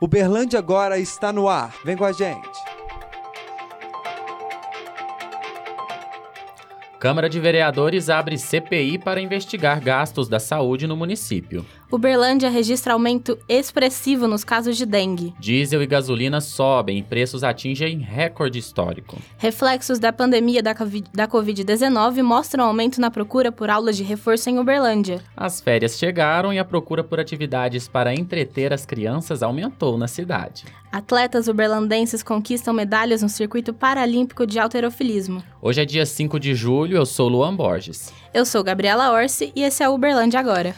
Uberlândia 0.00 0.58
agora 0.58 0.98
está 0.98 1.30
no 1.30 1.46
ar. 1.46 1.74
Vem 1.84 1.94
com 1.94 2.06
a 2.06 2.12
gente. 2.12 2.48
Câmara 6.98 7.28
de 7.28 7.38
Vereadores 7.38 8.08
abre 8.08 8.38
CPI 8.38 8.98
para 8.98 9.20
investigar 9.20 9.78
gastos 9.78 10.26
da 10.26 10.40
saúde 10.40 10.86
no 10.86 10.96
município. 10.96 11.66
Uberlândia 11.92 12.48
registra 12.48 12.92
aumento 12.92 13.36
expressivo 13.48 14.28
nos 14.28 14.44
casos 14.44 14.76
de 14.76 14.86
dengue. 14.86 15.34
Diesel 15.40 15.82
e 15.82 15.86
gasolina 15.86 16.40
sobem 16.40 16.98
e 16.98 17.02
preços 17.02 17.42
atingem 17.42 17.98
recorde 17.98 18.60
histórico. 18.60 19.18
Reflexos 19.36 19.98
da 19.98 20.12
pandemia 20.12 20.62
da 20.62 20.72
Covid-19 21.26 22.22
mostram 22.22 22.64
aumento 22.64 23.00
na 23.00 23.10
procura 23.10 23.50
por 23.50 23.68
aulas 23.68 23.96
de 23.96 24.04
reforço 24.04 24.48
em 24.48 24.60
Uberlândia. 24.60 25.20
As 25.36 25.60
férias 25.60 25.98
chegaram 25.98 26.52
e 26.52 26.60
a 26.60 26.64
procura 26.64 27.02
por 27.02 27.18
atividades 27.18 27.88
para 27.88 28.14
entreter 28.14 28.72
as 28.72 28.86
crianças 28.86 29.42
aumentou 29.42 29.98
na 29.98 30.06
cidade. 30.06 30.66
Atletas 30.92 31.48
uberlandenses 31.48 32.22
conquistam 32.22 32.72
medalhas 32.72 33.20
no 33.20 33.28
circuito 33.28 33.74
paralímpico 33.74 34.46
de 34.46 34.60
alterofilismo. 34.60 35.42
Hoje 35.60 35.82
é 35.82 35.84
dia 35.84 36.06
5 36.06 36.38
de 36.38 36.54
julho, 36.54 36.96
eu 36.96 37.06
sou 37.06 37.28
Luan 37.28 37.54
Borges. 37.56 38.12
Eu 38.32 38.46
sou 38.46 38.62
Gabriela 38.62 39.10
Orsi 39.10 39.52
e 39.56 39.64
esse 39.64 39.82
é 39.82 39.88
o 39.88 39.94
Uberlândia 39.94 40.38
Agora. 40.38 40.72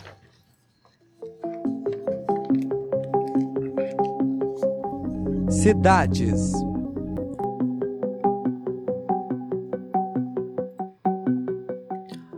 Cidades. 5.53 6.72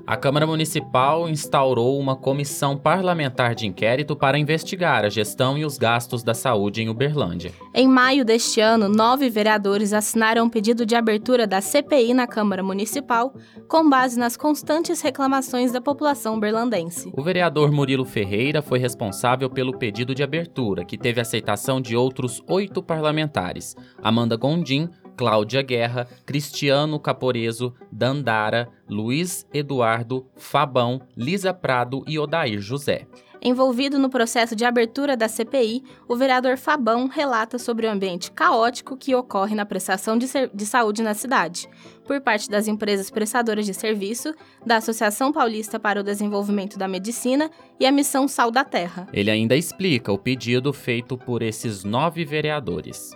A 0.07 0.19
Câmara 0.19 0.47
Municipal 0.47 1.31
instaurou 1.31 1.99
uma 1.99 2.15
comissão 2.15 2.77
parlamentar 2.77 3.55
de 3.55 3.67
inquérito 3.67 4.15
para 4.15 4.39
investigar 4.39 5.03
a 5.03 5.09
gestão 5.09 5.57
e 5.57 5.65
os 5.65 5.79
gastos 5.79 6.23
da 6.23 6.35
saúde 6.35 6.83
em 6.83 6.91
Uberlândia. 6.91 7.53
Em 7.75 7.89
maio 7.89 8.23
deste 8.23 8.61
ano, 8.61 8.87
nove 8.87 9.31
vereadores 9.31 9.95
assinaram 9.95 10.45
um 10.45 10.51
pedido 10.51 10.85
de 10.85 10.95
abertura 10.95 11.47
da 11.47 11.63
CPI 11.63 12.13
na 12.13 12.27
Câmara 12.27 12.63
Municipal, 12.63 13.35
com 13.67 13.89
base 13.89 14.19
nas 14.19 14.37
constantes 14.37 15.01
reclamações 15.01 15.73
da 15.73 15.81
população 15.81 16.37
uberlandense. 16.37 17.11
O 17.17 17.23
vereador 17.23 17.73
Murilo 17.73 18.05
Ferreira 18.05 18.61
foi 18.61 18.79
responsável 18.79 19.49
pelo 19.49 19.79
pedido 19.79 20.15
de 20.15 20.23
abertura, 20.23 20.85
que 20.85 20.99
teve 20.99 21.19
aceitação 21.19 21.81
de 21.81 21.97
outros 21.97 22.43
oito 22.47 22.83
parlamentares: 22.83 23.75
Amanda 24.03 24.37
Gondim, 24.37 24.87
Cláudia 25.17 25.63
Guerra, 25.63 26.09
Cristiano 26.27 26.99
Caporeso, 26.99 27.75
Dandara, 27.91 28.69
Luiz 28.89 29.47
Eduardo, 29.53 30.27
Fabão, 30.37 31.01
Lisa 31.17 31.55
Prado 31.55 32.03
e 32.07 32.19
Odair 32.19 32.61
José. 32.61 33.07
Envolvido 33.47 33.99
no 33.99 34.09
processo 34.09 34.57
de 34.57 34.65
abertura 34.65 35.19
da 35.19 35.29
CPI, 35.29 35.85
o 36.09 36.17
vereador 36.17 36.57
Fabão 36.57 37.09
relata 37.09 37.59
sobre 37.59 37.87
o 37.87 37.91
ambiente 37.91 38.31
caótico 38.31 38.97
que 38.97 39.15
ocorre 39.15 39.55
na 39.55 39.67
prestação 39.67 40.17
de, 40.17 40.27
de, 40.55 40.65
saúde 40.65 41.03
na 41.03 41.13
cidade, 41.13 41.69
por 42.07 42.23
parte 42.23 42.49
das 42.49 42.67
empresas 42.67 43.11
prestadoras 43.11 43.67
de 43.67 43.75
serviço, 43.75 44.35
da 44.65 44.77
Associação 44.77 45.31
Paulista 45.31 45.79
para 45.79 46.01
o 46.01 46.03
Desenvolvimento 46.03 46.79
da 46.79 46.89
Medicina 46.89 47.51
e 47.79 47.85
a 47.85 47.93
Missão 47.93 48.27
Sal 48.27 48.51
da 48.51 48.65
Terra. 48.65 49.07
Ele 49.13 49.31
ainda 49.31 49.55
explica 49.55 50.11
o 50.11 50.17
pedido 50.17 50.73
feito 50.73 51.19
por 51.19 51.43
esses 51.43 51.85
nove 51.85 52.25
vereadores 52.25 53.13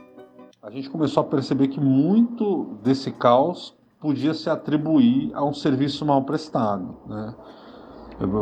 a 0.69 0.71
gente 0.71 0.91
começou 0.91 1.23
a 1.23 1.25
perceber 1.25 1.69
que 1.69 1.81
muito 1.81 2.79
desse 2.83 3.11
caos 3.11 3.75
podia 3.99 4.35
se 4.35 4.51
atribuir 4.51 5.33
a 5.35 5.43
um 5.43 5.55
serviço 5.55 6.05
mal 6.05 6.23
prestado. 6.25 6.95
Né? 7.07 7.35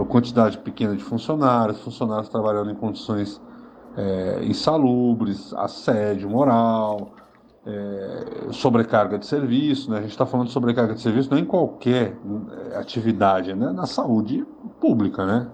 Quantidade 0.08 0.58
pequena 0.58 0.96
de 0.96 1.04
funcionários, 1.04 1.80
funcionários 1.82 2.28
trabalhando 2.28 2.72
em 2.72 2.74
condições 2.74 3.40
é, 3.96 4.44
insalubres, 4.44 5.54
assédio 5.54 6.28
moral, 6.28 7.12
é, 7.64 8.48
sobrecarga 8.50 9.18
de 9.18 9.26
serviço. 9.26 9.88
Né? 9.88 9.98
A 9.98 10.02
gente 10.02 10.10
está 10.10 10.26
falando 10.26 10.48
de 10.48 10.52
sobrecarga 10.52 10.94
de 10.94 11.00
serviço 11.00 11.30
não 11.30 11.38
em 11.38 11.44
qualquer 11.44 12.18
é, 12.72 12.76
atividade, 12.76 13.54
né? 13.54 13.70
na 13.70 13.86
saúde 13.86 14.44
pública. 14.80 15.24
Né? 15.24 15.48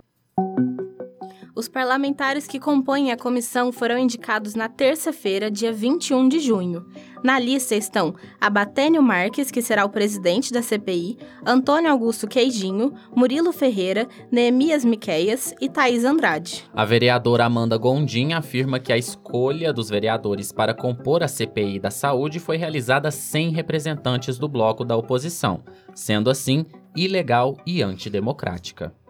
Os 1.55 1.69
parlamentares 1.69 2.47
que 2.47 2.59
compõem 2.59 3.13
a 3.13 3.17
comissão 3.17 3.71
foram 3.71 3.99
indicados 3.99 4.55
na 4.55 4.71
terça-feira, 4.71 5.51
dia 5.51 5.71
21 5.71 6.27
de 6.27 6.41
junho. 6.41 6.87
Na 7.23 7.39
lista 7.39 7.75
estão 7.75 8.15
Abatênio 8.41 9.03
Marques, 9.03 9.51
que 9.51 9.61
será 9.61 9.85
o 9.85 9.91
presidente 9.91 10.51
da 10.51 10.62
CPI, 10.62 11.19
Antônio 11.45 11.91
Augusto 11.91 12.27
Queijinho, 12.27 12.95
Murilo 13.15 13.53
Ferreira, 13.53 14.09
Neemias 14.31 14.83
Miqueias 14.83 15.55
e 15.61 15.69
Thaís 15.69 16.07
Andrade. 16.07 16.65
A 16.73 16.87
vereadora 16.87 17.45
Amanda 17.45 17.77
Gondim 17.77 18.33
afirma 18.33 18.81
que 18.81 18.93
a 18.93 18.97
escolha 18.97 19.75
dos 19.75 19.91
vereadores 19.91 20.53
para 20.53 20.73
compor 20.73 21.23
a 21.23 21.29
CPI 21.29 21.79
da 21.79 21.91
saúde 21.91 22.41
foi 22.41 22.57
realizada 22.57 23.11
sem 23.11 23.51
representantes 23.51 24.39
do 24.39 24.49
bloco 24.49 24.87
da 24.87 24.97
oposição, 24.97 25.62
sendo 25.95 26.31
assim 26.31 26.65
ilegal 26.97 27.59
e 27.67 27.83
antidemocrática. 27.83 29.02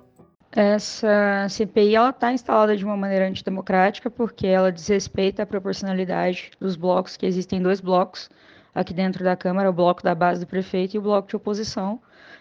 Essa 0.54 1.48
CPI 1.48 1.94
está 2.10 2.30
instalada 2.30 2.76
de 2.76 2.84
uma 2.84 2.94
maneira 2.94 3.26
antidemocrática 3.26 4.10
porque 4.10 4.46
ela 4.46 4.70
desrespeita 4.70 5.42
a 5.42 5.46
proporcionalidade 5.46 6.50
dos 6.60 6.76
blocos, 6.76 7.16
que 7.16 7.24
existem 7.24 7.62
dois 7.62 7.80
blocos 7.80 8.28
aqui 8.74 8.92
dentro 8.92 9.24
da 9.24 9.34
Câmara, 9.34 9.70
o 9.70 9.72
bloco 9.72 10.02
da 10.02 10.14
base 10.14 10.40
do 10.40 10.46
prefeito 10.46 10.94
e 10.94 10.98
o 10.98 11.02
bloco 11.02 11.26
de 11.26 11.36
oposição, 11.36 12.00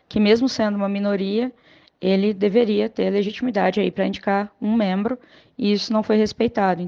que 0.09 0.19
mesmo 0.19 0.49
sendo 0.49 0.75
uma 0.75 0.89
minoria, 0.89 1.53
ele 2.01 2.33
deveria 2.33 2.89
ter 2.89 3.09
legitimidade 3.09 3.79
aí 3.79 3.89
para 3.89 4.05
indicar 4.05 4.51
um 4.61 4.75
membro, 4.75 5.17
e 5.57 5.71
isso 5.71 5.93
não 5.93 6.03
foi 6.03 6.17
respeitado. 6.17 6.87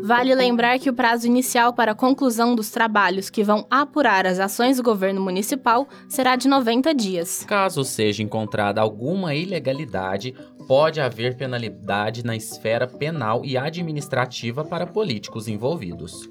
Vale 0.00 0.34
lembrar 0.34 0.78
que 0.78 0.88
o 0.88 0.94
prazo 0.94 1.26
inicial 1.26 1.72
para 1.72 1.92
a 1.92 1.94
conclusão 1.94 2.54
dos 2.54 2.70
trabalhos 2.70 3.28
que 3.30 3.44
vão 3.44 3.66
apurar 3.70 4.26
as 4.26 4.38
ações 4.38 4.76
do 4.76 4.82
governo 4.82 5.20
municipal 5.20 5.86
será 6.08 6.36
de 6.36 6.48
90 6.48 6.94
dias. 6.94 7.44
Caso 7.46 7.84
seja 7.84 8.22
encontrada 8.22 8.80
alguma 8.80 9.34
ilegalidade, 9.34 10.34
pode 10.66 11.00
haver 11.00 11.36
penalidade 11.36 12.24
na 12.24 12.36
esfera 12.36 12.86
penal 12.86 13.44
e 13.44 13.56
administrativa 13.56 14.64
para 14.64 14.86
políticos 14.86 15.48
envolvidos. 15.48 16.28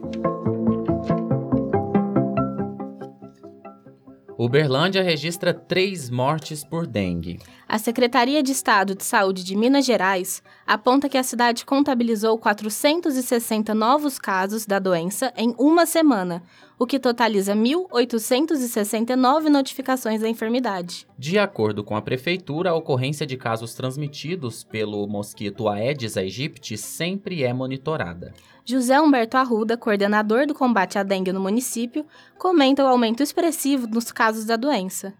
Uberlândia 4.38 5.02
registra 5.02 5.52
três 5.52 6.12
mortes 6.12 6.64
por 6.64 6.86
dengue. 6.86 7.40
A 7.68 7.80
Secretaria 7.80 8.44
de 8.44 8.52
Estado 8.52 8.94
de 8.94 9.04
Saúde 9.04 9.44
de 9.44 9.56
Minas 9.56 9.84
Gerais 9.84 10.44
aponta 10.66 11.10
que 11.10 11.18
a 11.18 11.24
cidade 11.24 11.66
contabilizou 11.66 12.38
460 12.38 13.74
novos 13.74 14.20
casos 14.20 14.66
da 14.66 14.78
doença 14.78 15.34
em 15.36 15.56
uma 15.58 15.88
semana, 15.88 16.44
o 16.80 16.86
que 16.86 17.00
totaliza 17.00 17.56
1.869 17.56 19.48
notificações 19.50 20.22
da 20.22 20.30
enfermidade. 20.30 21.08
De 21.18 21.40
acordo 21.40 21.84
com 21.84 21.96
a 21.96 22.02
prefeitura, 22.02 22.70
a 22.70 22.76
ocorrência 22.76 23.26
de 23.26 23.36
casos 23.36 23.74
transmitidos 23.74 24.64
pelo 24.64 25.08
mosquito 25.08 25.68
Aedes 25.68 26.16
aegypti 26.18 26.78
sempre 26.78 27.44
é 27.44 27.52
monitorada. 27.52 28.34
José 28.64 29.00
Humberto 29.00 29.38
Arruda, 29.38 29.78
coordenador 29.78 30.46
do 30.46 30.54
combate 30.54 31.00
à 31.00 31.04
dengue 31.04 31.32
no 31.32 31.40
município, 31.40 32.06
comenta 32.38 32.84
o 32.84 32.88
aumento 32.88 33.24
expressivo 33.24 33.88
nos 33.88 34.12
casos 34.12 34.46
da 34.46 34.56
doença. 34.56 35.14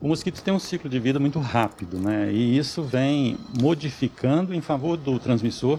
O 0.00 0.08
mosquito 0.08 0.42
tem 0.42 0.52
um 0.52 0.58
ciclo 0.58 0.88
de 0.88 0.98
vida 0.98 1.18
muito 1.18 1.38
rápido, 1.38 1.98
né? 1.98 2.32
E 2.32 2.56
isso 2.56 2.82
vem 2.82 3.36
modificando 3.60 4.54
em 4.54 4.60
favor 4.60 4.96
do 4.96 5.18
transmissor 5.18 5.78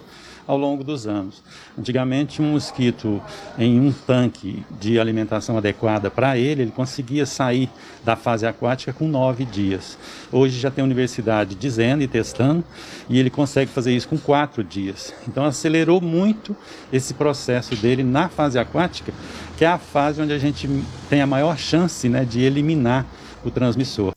ao 0.52 0.58
longo 0.58 0.84
dos 0.84 1.08
anos. 1.08 1.42
Antigamente, 1.80 2.42
um 2.42 2.52
mosquito 2.52 3.22
em 3.58 3.80
um 3.80 3.90
tanque 3.90 4.66
de 4.82 5.00
alimentação 5.00 5.58
adequada 5.58 6.12
para 6.12 6.38
ele, 6.38 6.64
ele 6.64 6.72
conseguia 6.72 7.26
sair 7.26 7.70
da 8.04 8.18
fase 8.18 8.46
aquática 8.46 8.92
com 8.92 9.08
nove 9.08 9.46
dias. 9.46 9.98
Hoje 10.30 10.60
já 10.60 10.70
tem 10.70 10.84
universidade 10.84 11.56
dizendo 11.56 12.04
e 12.04 12.08
testando, 12.08 12.66
e 13.10 13.18
ele 13.18 13.30
consegue 13.30 13.72
fazer 13.72 13.96
isso 13.96 14.10
com 14.10 14.18
quatro 14.18 14.62
dias. 14.62 15.14
Então 15.26 15.46
acelerou 15.46 16.02
muito 16.02 16.54
esse 16.92 17.14
processo 17.14 17.74
dele 17.78 18.04
na 18.04 18.28
fase 18.28 18.60
aquática, 18.60 19.14
que 19.58 19.64
é 19.64 19.70
a 19.70 19.78
fase 19.78 20.22
onde 20.22 20.34
a 20.34 20.38
gente 20.38 20.68
tem 21.10 21.22
a 21.22 21.28
maior 21.28 21.58
chance 21.58 22.10
né, 22.10 22.26
de 22.26 22.42
eliminar 22.42 23.06
o 23.46 23.50
transmissor. 23.50 24.12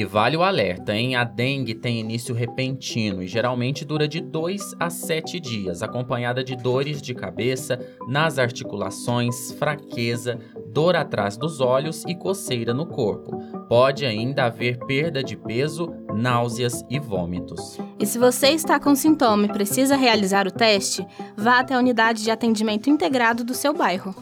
E 0.00 0.04
vale 0.06 0.34
o 0.34 0.42
alerta, 0.42 0.96
hein? 0.96 1.14
A 1.14 1.24
dengue 1.24 1.74
tem 1.74 2.00
início 2.00 2.34
repentino 2.34 3.22
e 3.22 3.26
geralmente 3.26 3.84
dura 3.84 4.08
de 4.08 4.18
2 4.18 4.76
a 4.80 4.88
7 4.88 5.38
dias, 5.38 5.82
acompanhada 5.82 6.42
de 6.42 6.56
dores 6.56 7.02
de 7.02 7.12
cabeça, 7.12 7.78
nas 8.08 8.38
articulações, 8.38 9.52
fraqueza, 9.58 10.38
dor 10.72 10.96
atrás 10.96 11.36
dos 11.36 11.60
olhos 11.60 12.02
e 12.08 12.14
coceira 12.14 12.72
no 12.72 12.86
corpo. 12.86 13.36
Pode 13.68 14.06
ainda 14.06 14.46
haver 14.46 14.78
perda 14.86 15.22
de 15.22 15.36
peso, 15.36 15.92
náuseas 16.14 16.82
e 16.88 16.98
vômitos. 16.98 17.78
E 17.98 18.06
se 18.06 18.18
você 18.18 18.48
está 18.52 18.80
com 18.80 18.94
sintoma 18.94 19.44
e 19.44 19.52
precisa 19.52 19.96
realizar 19.96 20.46
o 20.46 20.50
teste, 20.50 21.06
vá 21.36 21.58
até 21.60 21.74
a 21.74 21.78
unidade 21.78 22.22
de 22.24 22.30
atendimento 22.30 22.88
integrado 22.88 23.44
do 23.44 23.52
seu 23.52 23.74
bairro. 23.74 24.14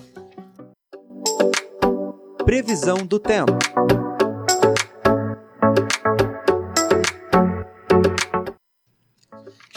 Previsão 2.44 3.06
do 3.06 3.20
tempo. 3.20 3.77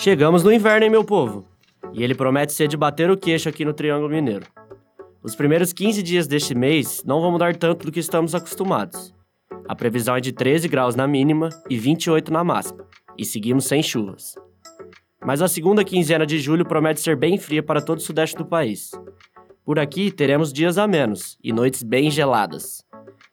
Chegamos 0.02 0.44
no 0.44 0.52
inverno, 0.52 0.84
hein, 0.84 0.90
meu 0.90 1.04
povo? 1.04 1.46
E 1.94 2.04
ele 2.04 2.16
promete 2.16 2.54
ser 2.54 2.68
de 2.68 2.76
bater 2.76 3.12
o 3.12 3.16
queixo 3.16 3.48
aqui 3.48 3.64
no 3.64 3.72
Triângulo 3.72 4.10
Mineiro. 4.10 4.48
Os 5.22 5.36
primeiros 5.36 5.72
15 5.72 6.02
dias 6.02 6.26
deste 6.26 6.56
mês 6.56 7.04
não 7.06 7.22
vão 7.22 7.32
mudar 7.32 7.56
tanto 7.56 7.86
do 7.86 7.92
que 7.92 8.00
estamos 8.00 8.34
acostumados. 8.34 9.14
A 9.70 9.76
previsão 9.76 10.16
é 10.16 10.20
de 10.20 10.32
13 10.32 10.68
graus 10.68 10.96
na 10.96 11.08
mínima 11.08 11.50
e 11.70 11.78
28 11.78 12.34
na 12.34 12.44
máxima, 12.44 12.84
e 13.16 13.24
seguimos 13.24 13.66
sem 13.66 13.84
chuvas. 13.84 14.34
Mas 15.24 15.40
a 15.40 15.48
segunda 15.48 15.84
quinzena 15.86 16.26
de 16.26 16.40
julho 16.40 16.66
promete 16.66 17.00
ser 17.00 17.16
bem 17.16 17.38
fria 17.38 17.62
para 17.62 17.80
todo 17.80 18.00
o 18.00 18.02
sudeste 18.02 18.36
do 18.36 18.44
país. 18.44 18.90
Por 19.64 19.78
aqui 19.78 20.12
teremos 20.12 20.52
dias 20.52 20.80
a 20.80 20.88
menos 20.88 21.38
e 21.44 21.54
noites 21.54 21.84
bem 21.84 22.10
geladas. 22.10 22.84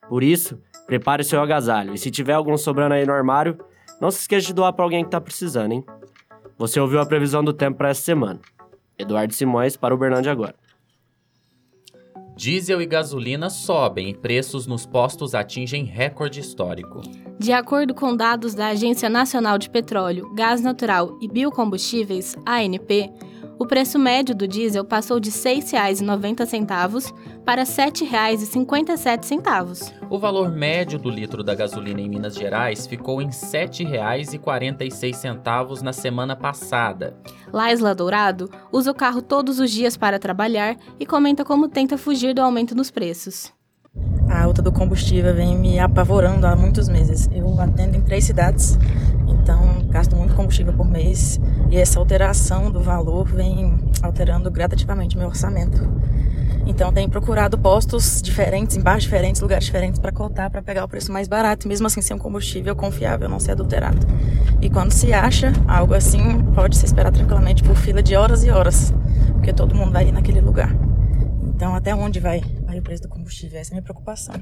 Por 0.07 0.23
isso, 0.23 0.61
prepare 0.87 1.25
seu 1.25 1.41
agasalho 1.41 1.95
e 1.95 1.99
se 1.99 2.11
tiver 2.11 2.35
algum 2.35 2.59
sobrando 2.59 2.93
aí 2.93 3.07
no 3.07 3.15
armário, 3.15 3.57
não 4.03 4.11
se 4.11 4.21
esqueça 4.21 4.49
de 4.49 4.53
doar 4.53 4.75
para 4.75 4.85
alguém 4.85 5.03
que 5.03 5.09
está 5.09 5.19
precisando, 5.19 5.73
hein? 5.73 5.83
Você 6.59 6.81
ouviu 6.81 7.01
a 7.01 7.07
previsão 7.07 7.45
do 7.45 7.53
tempo 7.53 7.79
para 7.79 7.91
essa 7.91 8.03
semana. 8.03 8.41
Eduardo 8.99 9.33
Simões 9.33 9.77
para 9.77 9.95
o 9.95 9.99
Bernardo 9.99 10.29
agora. 10.29 10.57
Diesel 12.35 12.83
e 12.83 12.87
gasolina 12.87 13.49
sobem 13.49 14.11
e 14.11 14.15
preços 14.15 14.67
nos 14.67 14.85
postos 14.85 15.35
atingem 15.35 15.85
recorde 15.85 16.41
histórico. 16.41 17.01
De 17.39 17.53
acordo 17.53 17.95
com 17.95 18.17
dados 18.17 18.55
da 18.55 18.69
Agência 18.69 19.09
Nacional 19.09 19.57
de 19.57 19.71
Petróleo, 19.71 20.33
Gás 20.35 20.61
Natural 20.61 21.17
e 21.21 21.29
Biocombustíveis, 21.29 22.37
ANP, 22.45 23.11
o 23.59 23.67
preço 23.67 23.99
médio 23.99 24.35
do 24.35 24.47
diesel 24.47 24.85
passou 24.85 25.19
de 25.19 25.31
R$ 25.31 25.37
6,90 25.37 27.13
para 27.45 27.63
R$ 27.63 27.69
7,57. 27.69 29.93
O 30.09 30.19
valor 30.19 30.51
médio 30.51 30.99
do 30.99 31.11
litro 31.11 31.43
da 31.43 31.55
gasolina 31.55 32.01
em 32.01 32.09
Minas 32.09 32.35
Gerais 32.35 32.87
ficou 32.87 33.21
em 33.21 33.27
R$ 33.27 33.33
7,46 33.33 35.83
na 35.83 35.93
semana 35.93 36.35
passada. 36.37 37.17
Laisla 37.53 37.95
Dourado 37.95 38.51
usa 38.71 38.93
o 38.93 38.95
carro 38.95 39.21
todos 39.21 39.59
os 39.59 39.71
dias 39.71 39.95
para 39.97 40.19
trabalhar 40.19 40.77
e 41.01 41.07
comenta 41.07 41.45
como 41.45 41.69
tenta 41.69 41.99
fugir 41.99 42.35
do 42.35 42.43
aumento 42.43 42.75
nos 42.75 42.91
preços. 42.91 43.53
A 44.29 44.45
alta 44.45 44.63
do 44.63 44.71
combustível 44.71 45.35
vem 45.35 45.57
me 45.57 45.81
apavorando 45.81 46.47
há 46.47 46.55
muitos 46.55 46.89
meses. 46.89 47.29
Eu 47.33 47.61
atendo 47.61 47.97
em 47.97 48.03
três 48.03 48.25
cidades 48.25 48.79
então, 49.49 49.78
gasto 49.89 50.15
muito 50.15 50.35
combustível 50.35 50.73
por 50.73 50.87
mês 50.87 51.41
e 51.71 51.77
essa 51.77 51.99
alteração 51.99 52.71
do 52.71 52.81
valor 52.81 53.27
vem 53.27 53.79
alterando 54.03 54.51
gradativamente 54.51 55.17
meu 55.17 55.29
orçamento. 55.29 55.81
Então, 56.67 56.93
tenho 56.93 57.09
procurado 57.09 57.57
postos 57.57 58.21
diferentes, 58.21 58.77
em 58.77 58.83
bairros 58.83 59.05
diferentes, 59.05 59.41
lugares 59.41 59.65
diferentes 59.65 59.99
para 59.99 60.13
cotar, 60.13 60.51
para 60.51 60.61
pegar 60.61 60.85
o 60.85 60.89
preço 60.89 61.11
mais 61.11 61.27
barato, 61.27 61.67
mesmo 61.67 61.87
assim 61.87 62.03
ser 62.03 62.13
um 62.13 62.19
combustível 62.19 62.77
confiável, 62.77 63.27
não 63.27 63.41
ser 63.41 63.53
adulterado. 63.53 64.07
E 64.61 64.69
quando 64.69 64.93
se 64.93 65.15
acha 65.15 65.51
algo 65.67 65.95
assim, 65.95 66.43
pode 66.55 66.77
se 66.77 66.85
esperar 66.85 67.11
tranquilamente 67.11 67.63
por 67.63 67.75
fila 67.75 68.03
de 68.03 68.15
horas 68.15 68.45
e 68.45 68.51
horas, 68.51 68.93
porque 69.33 69.53
todo 69.53 69.75
mundo 69.75 69.93
vai 69.93 70.09
ir 70.09 70.13
naquele 70.13 70.43
lugar. 70.43 70.77
Então, 71.43 71.75
até 71.75 71.95
onde 71.95 72.21
vai, 72.21 72.43
vai 72.67 72.79
o 72.79 72.83
preço 72.83 73.05
do 73.05 73.09
combustível? 73.09 73.59
Essa 73.59 73.71
é 73.71 73.73
a 73.73 73.77
minha 73.77 73.83
preocupação. 73.83 74.35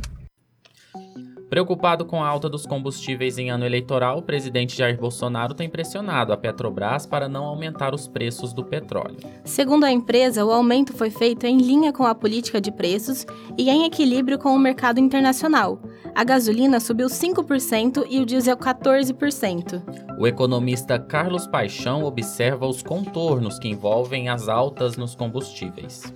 Preocupado 1.49 2.05
com 2.05 2.23
a 2.23 2.29
alta 2.29 2.49
dos 2.49 2.67
combustíveis 2.67 3.39
em 3.39 3.51
ano 3.51 3.65
eleitoral, 3.65 4.19
o 4.19 4.23
presidente 4.23 4.77
Jair 4.77 4.99
Bolsonaro 4.99 5.55
tem 5.55 5.69
pressionado 5.69 6.33
a 6.33 6.37
Petrobras 6.37 7.07
para 7.07 7.29
não 7.29 7.45
aumentar 7.45 7.95
os 7.95 8.09
preços 8.09 8.53
do 8.53 8.65
petróleo. 8.65 9.19
Segundo 9.45 9.85
a 9.85 9.93
empresa, 9.93 10.45
o 10.45 10.51
aumento 10.51 10.93
foi 10.93 11.09
feito 11.09 11.47
em 11.47 11.59
linha 11.59 11.93
com 11.93 12.05
a 12.05 12.17
política 12.17 12.61
de 12.61 12.73
preços 12.73 13.25
e 13.57 13.71
em 13.71 13.85
equilíbrio 13.85 14.39
com 14.39 14.55
o 14.55 14.59
mercado 14.59 14.99
internacional. 14.99 15.81
A 16.17 16.25
gasolina 16.25 16.81
subiu 16.81 17.07
5% 17.07 18.07
e 18.11 18.21
o 18.21 18.27
diesel 18.27 18.57
14%. 18.57 19.83
O 20.19 20.27
economista 20.27 20.99
Carlos 20.99 21.47
Paixão 21.47 22.03
observa 22.05 22.67
os 22.67 22.83
contornos 22.83 23.59
que 23.59 23.69
envolvem 23.69 24.29
as 24.29 24.49
altas 24.49 24.97
nos 24.97 25.15
combustíveis. 25.15 26.13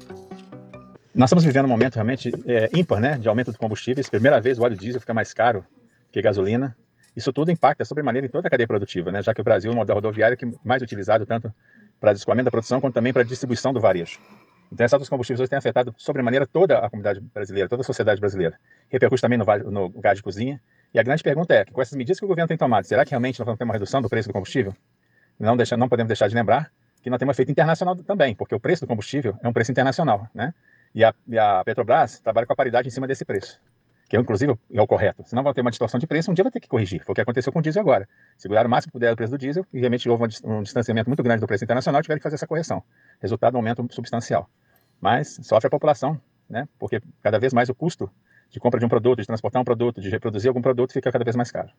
Nós 1.13 1.29
estamos 1.29 1.45
vivendo 1.45 1.65
um 1.65 1.69
momento 1.69 1.95
realmente 1.95 2.31
é, 2.47 2.71
ímpar, 2.73 3.01
né, 3.01 3.19
de 3.19 3.29
aumento 3.29 3.51
de 3.51 3.59
combustíveis. 3.59 4.09
Primeira 4.09 4.41
vez 4.41 4.59
o 4.59 4.63
óleo 4.63 4.77
diesel 4.77 5.01
fica 5.01 5.13
mais 5.13 5.35
caro 5.35 5.65
que 6.13 6.23
gasolina. 6.23 6.77
Isso 7.17 7.33
tudo 7.33 7.51
impacta 7.51 7.85
sobremaneira 7.85 8.29
em 8.29 8.31
toda 8.31 8.47
a 8.47 8.51
cadeia 8.51 8.67
produtiva, 8.67 9.11
né, 9.11 9.21
já 9.21 9.35
que 9.35 9.41
o 9.41 9.45
Brasil 9.45 9.73
é 9.73 9.75
o 9.75 9.77
modo 9.77 9.93
rodoviário 9.93 10.37
que 10.37 10.47
mais 10.65 10.81
utilizado 10.81 11.27
tanto 11.27 11.53
para 11.99 12.13
escoamento 12.13 12.45
da 12.45 12.51
produção 12.53 12.81
quanto 12.81 12.95
também 12.95 13.13
para 13.13 13.25
distribuição 13.25 13.73
do 13.73 13.81
varejo. 13.81 14.21
Então, 14.73 14.85
essa 14.85 14.97
dos 14.97 15.09
combustíveis 15.09 15.41
hoje 15.41 15.51
tem 15.51 15.59
afetado 15.59 15.93
sobremaneira 15.99 16.47
toda 16.47 16.79
a 16.79 16.89
comunidade 16.89 17.21
brasileira, 17.21 17.69
toda 17.69 17.83
a 17.83 17.85
sociedade 17.85 18.21
brasileira. 18.21 18.57
Repercute 18.89 19.21
também 19.21 19.37
no, 19.37 19.45
no 19.71 19.89
gás 20.01 20.17
de 20.17 20.23
cozinha. 20.23 20.61
E 20.95 21.01
a 21.01 21.03
grande 21.03 21.25
pergunta 21.25 21.53
é, 21.53 21.65
com 21.65 21.83
essas 21.83 21.97
medidas 21.97 22.21
que 22.21 22.25
o 22.25 22.29
governo 22.29 22.47
tem 22.47 22.57
tomado, 22.57 22.85
será 22.85 23.05
que 23.05 23.11
realmente 23.11 23.41
nós 23.41 23.47
vamos 23.47 23.59
ter 23.59 23.65
uma 23.65 23.73
redução 23.73 24.01
do 24.01 24.09
preço 24.09 24.29
do 24.29 24.33
combustível? 24.33 24.73
Não, 25.41 25.57
deixa, 25.57 25.77
não 25.77 25.89
podemos 25.89 26.07
deixar 26.07 26.29
de 26.29 26.37
lembrar 26.37 26.71
que 27.03 27.11
nós 27.11 27.19
temos 27.19 27.33
um 27.33 27.35
efeito 27.35 27.51
internacional 27.51 27.97
também, 27.97 28.33
porque 28.33 28.55
o 28.55 28.61
preço 28.61 28.83
do 28.83 28.87
combustível 28.87 29.37
é 29.43 29.49
um 29.49 29.53
preço 29.53 29.73
internacional, 29.73 30.29
né? 30.33 30.55
E 30.95 31.05
a, 31.05 31.15
e 31.29 31.39
a 31.39 31.63
Petrobras 31.65 32.21
trabalha 32.21 32.47
com 32.47 32.53
a 32.53 32.57
paridade 32.57 32.89
em 32.89 32.91
cima 32.91 33.07
desse 33.07 33.25
preço, 33.25 33.61
que 34.09 34.17
é, 34.17 34.21
inclusive 34.21 34.59
é 34.73 34.83
o 34.83 34.87
correto. 34.87 35.23
Senão 35.25 35.43
vai 35.43 35.55
ter 35.55 35.61
uma 35.61 35.71
distorção 35.71 36.01
de 36.01 36.07
preço, 36.07 36.31
um 36.31 36.35
dia 36.35 36.43
vai 36.43 36.51
ter 36.51 36.61
que 36.61 36.69
corrigir. 36.69 37.03
Foi 37.05 37.13
o 37.13 37.15
que 37.15 37.21
aconteceu 37.21 37.53
com 37.53 37.61
o 37.61 37.63
diesel 37.63 37.83
agora. 37.83 38.09
Seguraram 38.37 38.67
o 38.67 38.71
máximo 38.71 38.91
que 38.91 38.93
puder 38.93 39.13
o 39.13 39.17
preço 39.17 39.33
do 39.33 39.39
diesel 39.39 39.65
e 39.73 39.79
realmente 39.79 40.09
houve 40.09 40.25
um 40.45 40.63
distanciamento 40.63 41.09
muito 41.09 41.23
grande 41.23 41.41
do 41.41 41.47
preço 41.47 41.65
internacional 41.65 42.01
e 42.01 42.03
tiveram 42.03 42.19
que 42.19 42.25
fazer 42.25 42.35
essa 42.35 42.47
correção. 42.47 42.83
Resultado, 43.21 43.55
um 43.55 43.59
aumento 43.59 43.87
substancial. 43.91 44.49
Mas 45.01 45.39
sofre 45.43 45.69
a 45.69 45.71
população, 45.71 46.21
né? 46.49 46.69
porque 46.79 47.01
cada 47.23 47.39
vez 47.39 47.53
mais 47.53 47.69
o 47.69 47.75
custo 47.75 48.11
de 48.51 48.59
compra 48.59 48.81
de 48.81 48.87
um 48.87 48.89
produto, 48.89 49.21
de 49.21 49.27
transportar 49.27 49.63
um 49.63 49.65
produto, 49.65 50.01
de 50.01 50.11
reproduzir 50.11 50.49
algum 50.49 50.61
produto 50.61 50.93
fica 50.93 51.11
cada 51.13 51.25
vez 51.25 51.37
mais 51.37 51.53
caro. 51.53 51.71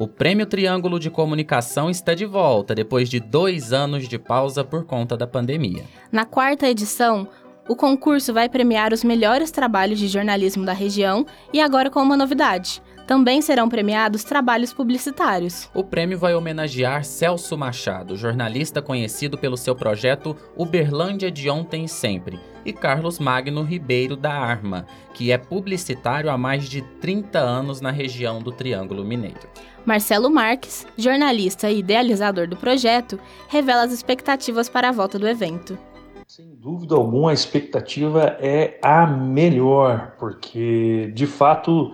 O 0.01 0.07
Prêmio 0.07 0.47
Triângulo 0.47 0.99
de 0.99 1.11
Comunicação 1.11 1.87
está 1.87 2.15
de 2.15 2.25
volta 2.25 2.73
depois 2.73 3.07
de 3.07 3.19
dois 3.19 3.71
anos 3.71 4.07
de 4.07 4.17
pausa 4.17 4.63
por 4.63 4.83
conta 4.83 5.15
da 5.15 5.27
pandemia. 5.27 5.83
Na 6.11 6.25
quarta 6.25 6.67
edição, 6.67 7.27
o 7.69 7.75
concurso 7.75 8.33
vai 8.33 8.49
premiar 8.49 8.93
os 8.93 9.03
melhores 9.03 9.51
trabalhos 9.51 9.99
de 9.99 10.07
jornalismo 10.07 10.65
da 10.65 10.73
região 10.73 11.23
e 11.53 11.61
agora 11.61 11.91
com 11.91 12.01
uma 12.01 12.17
novidade. 12.17 12.81
Também 13.11 13.41
serão 13.41 13.67
premiados 13.67 14.23
trabalhos 14.23 14.71
publicitários. 14.71 15.69
O 15.73 15.83
prêmio 15.83 16.17
vai 16.17 16.33
homenagear 16.33 17.03
Celso 17.03 17.57
Machado, 17.57 18.15
jornalista 18.15 18.81
conhecido 18.81 19.37
pelo 19.37 19.57
seu 19.57 19.75
projeto 19.75 20.33
Uberlândia 20.55 21.29
de 21.29 21.49
Ontem 21.49 21.83
e 21.83 21.89
Sempre, 21.89 22.39
e 22.63 22.71
Carlos 22.71 23.19
Magno 23.19 23.63
Ribeiro 23.63 24.15
da 24.15 24.31
Arma, 24.31 24.85
que 25.13 25.29
é 25.29 25.37
publicitário 25.37 26.29
há 26.29 26.37
mais 26.37 26.69
de 26.69 26.81
30 27.01 27.37
anos 27.37 27.81
na 27.81 27.91
região 27.91 28.39
do 28.39 28.49
Triângulo 28.49 29.03
Mineiro. 29.03 29.49
Marcelo 29.85 30.31
Marques, 30.31 30.87
jornalista 30.95 31.69
e 31.69 31.79
idealizador 31.79 32.47
do 32.47 32.55
projeto, 32.55 33.19
revela 33.49 33.83
as 33.83 33.91
expectativas 33.91 34.69
para 34.69 34.87
a 34.87 34.93
volta 34.93 35.19
do 35.19 35.27
evento. 35.27 35.77
Sem 36.25 36.55
dúvida 36.55 36.95
alguma, 36.95 37.31
a 37.31 37.33
expectativa 37.33 38.37
é 38.39 38.79
a 38.81 39.05
melhor, 39.05 40.15
porque 40.17 41.11
de 41.13 41.27
fato 41.27 41.91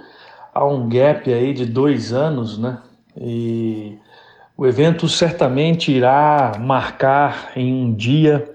há 0.57 0.65
um 0.65 0.89
gap 0.89 1.31
aí 1.31 1.53
de 1.53 1.65
dois 1.67 2.11
anos, 2.11 2.57
né? 2.57 2.79
E 3.15 3.95
o 4.57 4.65
evento 4.65 5.07
certamente 5.07 5.91
irá 5.91 6.53
marcar 6.59 7.51
em 7.55 7.71
um 7.71 7.93
dia 7.93 8.51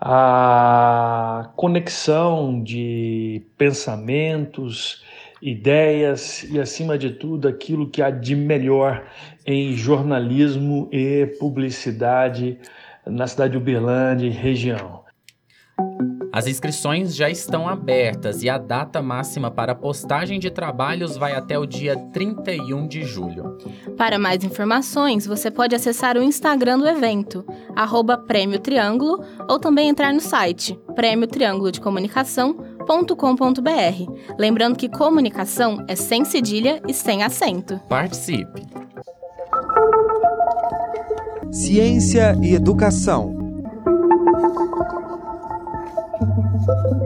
a 0.00 1.50
conexão 1.54 2.60
de 2.60 3.42
pensamentos, 3.56 5.04
ideias 5.40 6.42
e, 6.50 6.58
acima 6.58 6.98
de 6.98 7.10
tudo, 7.10 7.46
aquilo 7.46 7.88
que 7.88 8.02
há 8.02 8.10
de 8.10 8.34
melhor 8.34 9.04
em 9.46 9.74
jornalismo 9.74 10.88
e 10.90 11.26
publicidade 11.38 12.58
na 13.06 13.26
cidade 13.28 13.52
de 13.52 13.58
Uberlândia 13.58 14.26
e 14.26 14.30
região. 14.30 14.99
As 16.32 16.46
inscrições 16.46 17.14
já 17.14 17.28
estão 17.28 17.68
abertas 17.68 18.42
e 18.42 18.48
a 18.48 18.56
data 18.56 19.02
máxima 19.02 19.50
para 19.50 19.74
postagem 19.74 20.38
de 20.38 20.48
trabalhos 20.48 21.16
vai 21.16 21.34
até 21.34 21.58
o 21.58 21.66
dia 21.66 21.96
31 22.12 22.86
de 22.86 23.02
julho. 23.02 23.58
Para 23.96 24.18
mais 24.18 24.44
informações, 24.44 25.26
você 25.26 25.50
pode 25.50 25.74
acessar 25.74 26.16
o 26.16 26.22
Instagram 26.22 26.78
do 26.78 26.88
evento, 26.88 27.44
arroba 27.74 28.16
Prêmio 28.16 28.60
Triângulo, 28.60 29.24
ou 29.48 29.58
também 29.58 29.88
entrar 29.88 30.14
no 30.14 30.20
site 30.20 30.78
prêmio 30.94 31.26
triângulo 31.26 31.72
de 31.72 31.80
comunicação.com.br. 31.80 34.34
Lembrando 34.38 34.76
que 34.76 34.88
comunicação 34.88 35.84
é 35.88 35.96
sem 35.96 36.24
cedilha 36.24 36.80
e 36.86 36.94
sem 36.94 37.22
acento. 37.22 37.80
Participe! 37.88 38.66
Ciência 41.50 42.38
e 42.40 42.54
educação. 42.54 43.39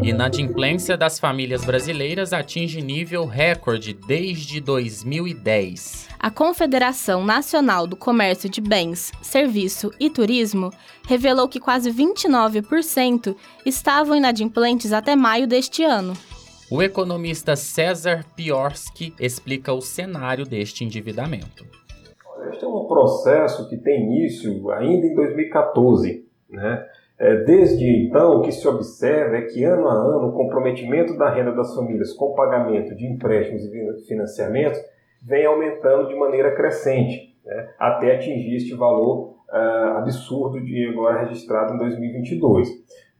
Inadimplência 0.02 0.96
das 0.96 1.18
famílias 1.18 1.64
brasileiras 1.64 2.32
atinge 2.32 2.82
nível 2.82 3.24
recorde 3.24 3.94
desde 3.94 4.60
2010. 4.60 6.08
A 6.18 6.30
Confederação 6.30 7.24
Nacional 7.24 7.86
do 7.86 7.96
Comércio 7.96 8.48
de 8.48 8.60
Bens, 8.60 9.12
Serviço 9.22 9.90
e 9.98 10.10
Turismo 10.10 10.70
revelou 11.06 11.48
que 11.48 11.60
quase 11.60 11.90
29% 11.90 13.36
estavam 13.64 14.16
inadimplentes 14.16 14.92
até 14.92 15.16
maio 15.16 15.46
deste 15.46 15.82
ano. 15.84 16.14
O 16.70 16.82
economista 16.82 17.56
César 17.56 18.24
Piorski 18.34 19.14
explica 19.20 19.72
o 19.72 19.80
cenário 19.80 20.44
deste 20.44 20.84
endividamento. 20.84 21.64
Este 22.50 22.64
é 22.64 22.68
um 22.68 22.86
processo 22.86 23.68
que 23.68 23.76
tem 23.76 24.02
início 24.02 24.70
ainda 24.70 25.06
em 25.06 25.14
2014, 25.14 26.26
né? 26.50 26.86
É, 27.24 27.36
desde 27.36 28.06
então, 28.06 28.32
o 28.32 28.42
que 28.42 28.52
se 28.52 28.68
observa 28.68 29.38
é 29.38 29.42
que 29.42 29.64
ano 29.64 29.88
a 29.88 29.94
ano 29.94 30.28
o 30.28 30.32
comprometimento 30.34 31.16
da 31.16 31.30
renda 31.30 31.52
das 31.52 31.74
famílias 31.74 32.12
com 32.12 32.34
pagamento 32.34 32.94
de 32.94 33.06
empréstimos 33.06 33.64
e 33.64 34.06
financiamentos 34.06 34.78
vem 35.22 35.46
aumentando 35.46 36.06
de 36.06 36.14
maneira 36.14 36.54
crescente, 36.54 37.34
né, 37.42 37.70
até 37.78 38.16
atingir 38.16 38.56
este 38.56 38.74
valor 38.74 39.36
uh, 39.48 39.96
absurdo 39.96 40.62
de 40.62 40.86
agora 40.86 41.20
registrado 41.20 41.72
em 41.72 41.78
2022. 41.78 42.68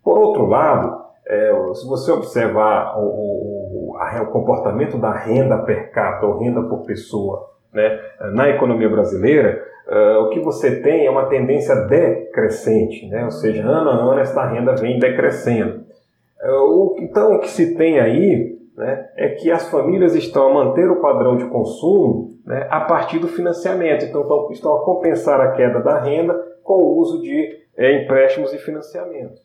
Por 0.03 0.19
outro 0.19 0.45
lado, 0.45 1.03
é, 1.27 1.51
se 1.73 1.89
você 1.89 2.13
observar 2.13 2.99
o, 2.99 3.07
o, 3.07 3.97
a, 3.97 4.21
o, 4.21 4.27
comportamento 4.27 4.99
da 4.99 5.15
renda 5.15 5.63
per 5.63 5.91
capita 5.93 6.27
ou 6.27 6.41
renda 6.41 6.63
por 6.65 6.85
pessoa 6.85 7.49
né, 7.73 7.99
na 8.35 8.51
economia 8.51 8.91
brasileira, 8.91 9.65
Uh, 9.87 10.23
o 10.23 10.31
que 10.31 10.41
você 10.41 10.81
tem 10.81 11.05
é 11.05 11.11
uma 11.11 11.27
tendência 11.27 11.75
decrescente, 11.75 13.07
né? 13.09 13.25
ou 13.25 13.31
seja, 13.31 13.63
ano 13.63 13.91
a 13.91 13.95
ano 13.95 14.21
esta 14.21 14.47
renda 14.47 14.75
vem 14.75 14.99
decrescendo. 14.99 15.85
Uh, 16.43 16.63
o, 16.63 16.97
então, 17.01 17.35
o 17.35 17.41
que 17.41 17.51
se 17.51 17.75
tem 17.75 17.99
aí 17.99 18.59
né, 18.77 19.09
é 19.17 19.29
que 19.31 19.51
as 19.51 19.69
famílias 19.69 20.15
estão 20.15 20.49
a 20.49 20.55
manter 20.55 20.91
o 20.91 21.01
padrão 21.01 21.37
de 21.37 21.45
consumo 21.47 22.31
né, 22.47 22.67
a 22.71 22.81
partir 22.81 23.19
do 23.19 23.29
financiamento, 23.29 24.05
então 24.05 24.23
estão, 24.51 24.77
a 24.77 24.85
compensar 24.85 25.41
a 25.41 25.53
queda 25.53 25.81
da 25.81 26.01
renda 26.01 26.35
com 26.63 26.75
o 26.75 26.99
uso 26.99 27.21
de 27.21 27.59
é, 27.77 28.03
empréstimos 28.03 28.53
e 28.55 28.59
financiamentos. 28.59 29.43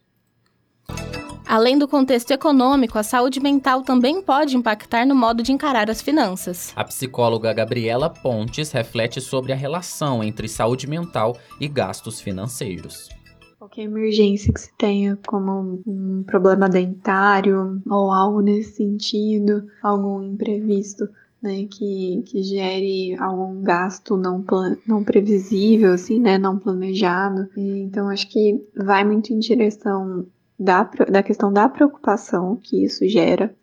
Além 1.50 1.80
do 1.80 1.88
contexto 1.88 2.30
econômico, 2.30 2.96
a 3.00 3.02
saúde 3.02 3.40
mental 3.40 3.82
também 3.82 4.22
pode 4.22 4.56
impactar 4.56 5.04
no 5.04 5.16
modo 5.16 5.42
de 5.42 5.52
encarar 5.52 5.90
as 5.90 6.00
finanças. 6.00 6.72
A 6.76 6.84
psicóloga 6.84 7.52
Gabriela 7.52 8.08
Pontes 8.08 8.72
reflete 8.72 9.20
sobre 9.20 9.52
a 9.52 9.56
relação 9.56 10.24
entre 10.24 10.48
saúde 10.48 10.86
mental 10.86 11.36
e 11.60 11.68
gastos 11.68 12.22
financeiros. 12.22 13.10
Qualquer 13.58 13.82
emergência 13.82 14.54
que 14.54 14.60
se 14.60 14.72
tenha, 14.78 15.18
como 15.26 15.82
um 15.88 16.24
problema 16.24 16.70
dentário 16.70 17.82
ou 17.90 18.12
algo 18.12 18.42
nesse 18.42 18.76
sentido, 18.76 19.64
algum 19.82 20.22
imprevisto, 20.22 21.10
né, 21.42 21.66
que, 21.66 22.22
que 22.28 22.44
gere 22.44 23.16
algum 23.18 23.64
gasto 23.64 24.16
não, 24.16 24.46
não 24.86 25.04
previsível, 25.04 25.94
assim, 25.94 26.20
né, 26.20 26.38
não 26.38 26.60
planejado. 26.60 27.50
E, 27.58 27.80
então, 27.80 28.08
acho 28.08 28.30
que 28.30 28.64
vai 28.76 29.04
muito 29.04 29.34
em 29.34 29.40
direção 29.40 30.28
da, 30.60 30.84
da 30.84 31.24
questão 31.24 31.54
da 31.54 31.70
preocupação 31.70 32.58
que 32.58 32.84
isso 32.84 33.08
gera, 33.08 33.56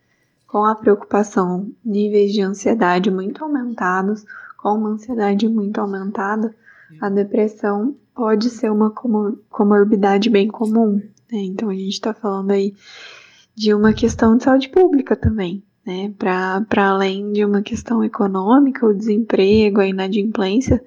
com 0.47 0.65
a 0.65 0.75
preocupação, 0.75 1.71
níveis 1.85 2.33
de 2.33 2.41
ansiedade 2.41 3.11
muito 3.11 3.45
aumentados, 3.45 4.25
com 4.57 4.71
uma 4.71 4.91
ansiedade 4.91 5.49
muito 5.49 5.79
aumentada, 5.81 6.55
a 7.01 7.11
depressão 7.11 7.95
pode 8.15 8.49
ser 8.49 8.71
uma 8.71 8.91
comorbidade 8.91 10.31
bem 10.31 10.49
comum. 10.49 10.95
Né? 11.31 11.39
Então 11.43 11.69
a 11.69 11.75
gente 11.75 11.93
está 11.93 12.15
falando 12.15 12.53
aí 12.53 12.75
de 13.55 13.75
uma 13.75 13.93
questão 13.93 14.37
de 14.37 14.45
saúde 14.45 14.69
pública 14.69 15.17
também, 15.17 15.63
né? 15.85 16.13
Para 16.19 16.89
além 16.89 17.33
de 17.33 17.45
uma 17.45 17.63
questão 17.63 18.05
econômica, 18.05 18.87
o 18.87 18.95
desemprego, 18.95 19.81
a 19.81 19.87
inadimplência 19.87 20.83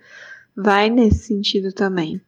vai 0.56 0.90
nesse 0.90 1.26
sentido 1.26 1.74
também. 1.74 2.22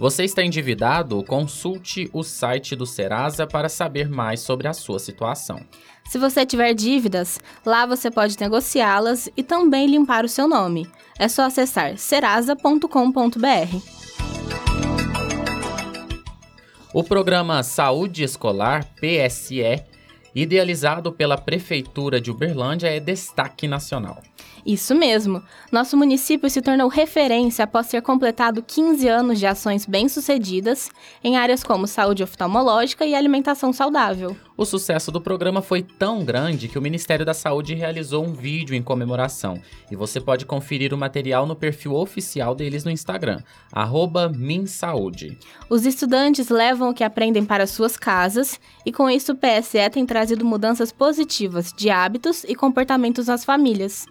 Você 0.00 0.24
está 0.24 0.42
endividado? 0.42 1.22
Consulte 1.24 2.08
o 2.14 2.22
site 2.22 2.74
do 2.74 2.86
Serasa 2.86 3.46
para 3.46 3.68
saber 3.68 4.08
mais 4.08 4.40
sobre 4.40 4.66
a 4.66 4.72
sua 4.72 4.98
situação. 4.98 5.60
Se 6.08 6.16
você 6.16 6.46
tiver 6.46 6.72
dívidas, 6.72 7.38
lá 7.66 7.84
você 7.84 8.10
pode 8.10 8.34
negociá-las 8.40 9.28
e 9.36 9.42
também 9.42 9.86
limpar 9.86 10.24
o 10.24 10.28
seu 10.28 10.48
nome. 10.48 10.88
É 11.18 11.28
só 11.28 11.42
acessar 11.42 11.98
serasa.com.br. 11.98 13.76
O 16.94 17.04
programa 17.04 17.62
Saúde 17.62 18.24
Escolar, 18.24 18.86
PSE, 18.94 19.84
idealizado 20.34 21.12
pela 21.12 21.36
Prefeitura 21.36 22.18
de 22.18 22.30
Uberlândia, 22.30 22.88
é 22.88 22.98
destaque 22.98 23.68
nacional. 23.68 24.22
Isso 24.64 24.94
mesmo. 24.94 25.42
Nosso 25.72 25.96
município 25.96 26.50
se 26.50 26.60
tornou 26.60 26.88
referência 26.88 27.64
após 27.64 27.88
ter 27.88 28.02
completado 28.02 28.62
15 28.62 29.08
anos 29.08 29.38
de 29.38 29.46
ações 29.46 29.86
bem-sucedidas 29.86 30.90
em 31.22 31.36
áreas 31.36 31.62
como 31.62 31.86
saúde 31.86 32.22
oftalmológica 32.22 33.04
e 33.04 33.14
alimentação 33.14 33.72
saudável. 33.72 34.36
O 34.56 34.66
sucesso 34.66 35.10
do 35.10 35.22
programa 35.22 35.62
foi 35.62 35.82
tão 35.82 36.22
grande 36.22 36.68
que 36.68 36.78
o 36.78 36.82
Ministério 36.82 37.24
da 37.24 37.32
Saúde 37.32 37.74
realizou 37.74 38.24
um 38.24 38.34
vídeo 38.34 38.74
em 38.74 38.82
comemoração. 38.82 39.58
E 39.90 39.96
você 39.96 40.20
pode 40.20 40.44
conferir 40.44 40.92
o 40.92 40.98
material 40.98 41.46
no 41.46 41.56
perfil 41.56 41.94
oficial 41.94 42.54
deles 42.54 42.84
no 42.84 42.90
Instagram, 42.90 43.42
MinSaúde. 44.36 45.38
Os 45.70 45.86
estudantes 45.86 46.50
levam 46.50 46.90
o 46.90 46.94
que 46.94 47.02
aprendem 47.02 47.44
para 47.44 47.66
suas 47.66 47.96
casas 47.96 48.60
e 48.84 48.92
com 48.92 49.08
isso 49.08 49.32
o 49.32 49.36
PSE 49.36 49.88
tem 49.90 50.04
trazido 50.04 50.44
mudanças 50.44 50.92
positivas 50.92 51.72
de 51.72 51.88
hábitos 51.88 52.44
e 52.44 52.54
comportamentos 52.54 53.28
nas 53.28 53.44
famílias. 53.44 54.06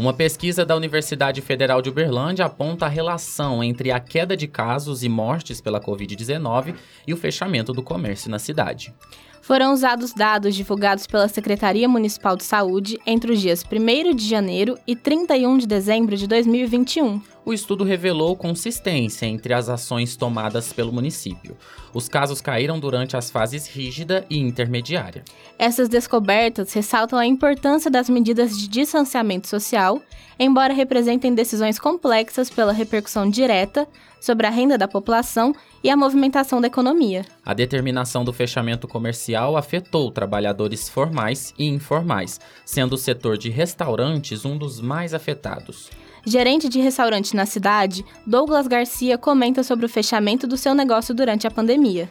Uma 0.00 0.14
pesquisa 0.14 0.64
da 0.64 0.74
Universidade 0.74 1.42
Federal 1.42 1.82
de 1.82 1.90
Uberlândia 1.90 2.46
aponta 2.46 2.86
a 2.86 2.88
relação 2.88 3.62
entre 3.62 3.92
a 3.92 4.00
queda 4.00 4.34
de 4.34 4.48
casos 4.48 5.04
e 5.04 5.10
mortes 5.10 5.60
pela 5.60 5.78
Covid-19 5.78 6.74
e 7.06 7.12
o 7.12 7.18
fechamento 7.18 7.70
do 7.74 7.82
comércio 7.82 8.30
na 8.30 8.38
cidade 8.38 8.94
foram 9.42 9.72
usados 9.72 10.12
dados 10.12 10.54
divulgados 10.54 11.06
pela 11.06 11.26
Secretaria 11.26 11.88
Municipal 11.88 12.36
de 12.36 12.44
Saúde 12.44 12.98
entre 13.06 13.32
os 13.32 13.40
dias 13.40 13.64
1 13.64 14.14
de 14.14 14.28
janeiro 14.28 14.78
e 14.86 14.94
31 14.94 15.58
de 15.58 15.66
dezembro 15.66 16.16
de 16.16 16.26
2021. 16.26 17.20
O 17.50 17.52
estudo 17.52 17.82
revelou 17.82 18.36
consistência 18.36 19.26
entre 19.26 19.52
as 19.52 19.68
ações 19.68 20.14
tomadas 20.14 20.72
pelo 20.72 20.92
município. 20.92 21.56
Os 21.92 22.08
casos 22.08 22.40
caíram 22.40 22.78
durante 22.78 23.16
as 23.16 23.28
fases 23.28 23.66
rígida 23.66 24.24
e 24.30 24.38
intermediária. 24.38 25.24
Essas 25.58 25.88
descobertas 25.88 26.72
ressaltam 26.72 27.18
a 27.18 27.26
importância 27.26 27.90
das 27.90 28.08
medidas 28.08 28.56
de 28.56 28.68
distanciamento 28.68 29.48
social, 29.48 30.00
embora 30.38 30.72
representem 30.72 31.34
decisões 31.34 31.76
complexas 31.76 32.48
pela 32.48 32.72
repercussão 32.72 33.28
direta 33.28 33.88
sobre 34.20 34.46
a 34.46 34.50
renda 34.50 34.76
da 34.76 34.86
população 34.86 35.54
e 35.82 35.88
a 35.88 35.96
movimentação 35.96 36.60
da 36.60 36.66
economia. 36.66 37.24
A 37.44 37.54
determinação 37.54 38.24
do 38.24 38.32
fechamento 38.32 38.86
comercial 38.86 39.56
afetou 39.56 40.10
trabalhadores 40.10 40.88
formais 40.88 41.54
e 41.58 41.66
informais, 41.66 42.38
sendo 42.64 42.92
o 42.92 42.98
setor 42.98 43.38
de 43.38 43.48
restaurantes 43.48 44.44
um 44.44 44.58
dos 44.58 44.80
mais 44.80 45.14
afetados. 45.14 45.90
Gerente 46.26 46.68
de 46.68 46.80
restaurante 46.80 47.34
na 47.34 47.46
cidade, 47.46 48.04
Douglas 48.26 48.66
Garcia 48.66 49.16
comenta 49.16 49.62
sobre 49.62 49.86
o 49.86 49.88
fechamento 49.88 50.46
do 50.46 50.56
seu 50.56 50.74
negócio 50.74 51.14
durante 51.14 51.46
a 51.46 51.50
pandemia. 51.50 52.10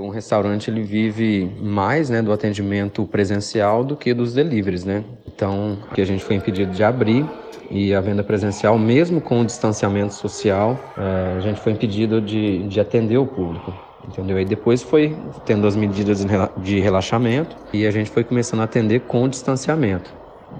Um 0.00 0.08
restaurante 0.08 0.70
ele 0.70 0.82
vive 0.82 1.52
mais 1.60 2.08
né, 2.08 2.22
do 2.22 2.32
atendimento 2.32 3.04
presencial 3.06 3.84
do 3.84 3.94
que 3.94 4.14
dos 4.14 4.32
deliveries, 4.32 4.84
né? 4.84 5.04
Então, 5.26 5.78
que 5.94 6.00
a 6.00 6.04
gente 6.04 6.24
foi 6.24 6.36
impedido 6.36 6.72
de 6.72 6.82
abrir 6.82 7.26
e 7.70 7.94
a 7.94 8.00
venda 8.00 8.22
presencial, 8.22 8.78
mesmo 8.78 9.20
com 9.20 9.40
o 9.40 9.44
distanciamento 9.44 10.14
social, 10.14 10.78
é, 10.96 11.36
a 11.36 11.40
gente 11.40 11.60
foi 11.60 11.72
impedido 11.72 12.20
de, 12.20 12.66
de 12.68 12.80
atender 12.80 13.18
o 13.18 13.26
público. 13.26 13.74
Entendeu? 14.06 14.36
Aí 14.36 14.44
depois 14.44 14.82
foi 14.82 15.16
tendo 15.44 15.66
as 15.66 15.74
medidas 15.74 16.24
de 16.58 16.78
relaxamento 16.78 17.56
e 17.72 17.86
a 17.86 17.90
gente 17.90 18.08
foi 18.08 18.22
começando 18.22 18.60
a 18.60 18.64
atender 18.64 19.00
com 19.00 19.28
distanciamento. 19.28 20.10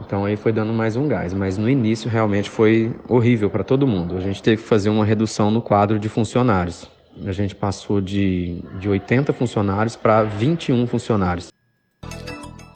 Então 0.05 0.25
aí 0.25 0.37
foi 0.37 0.53
dando 0.53 0.73
mais 0.73 0.97
um 0.97 1.07
gás, 1.07 1.33
mas 1.33 1.57
no 1.57 1.71
início 1.71 2.11
realmente 2.11 2.51
foi 2.51 2.93
horrível 3.09 3.49
para 3.49 3.63
todo 3.63 3.87
mundo. 3.87 4.17
A 4.17 4.21
gente 4.21 4.43
teve 4.43 4.63
que 4.63 4.69
fazer 4.69 4.91
uma 4.91 5.05
redução 5.05 5.51
no 5.51 5.63
quadro 5.63 5.99
de 5.99 6.09
funcionários. 6.09 6.96
A 7.25 7.33
gente 7.33 7.55
passou 7.55 8.01
de, 8.01 8.63
de 8.79 8.89
80 8.89 9.33
funcionários 9.33 9.97
para 9.97 10.23
21 10.23 10.87
funcionários. 10.87 11.53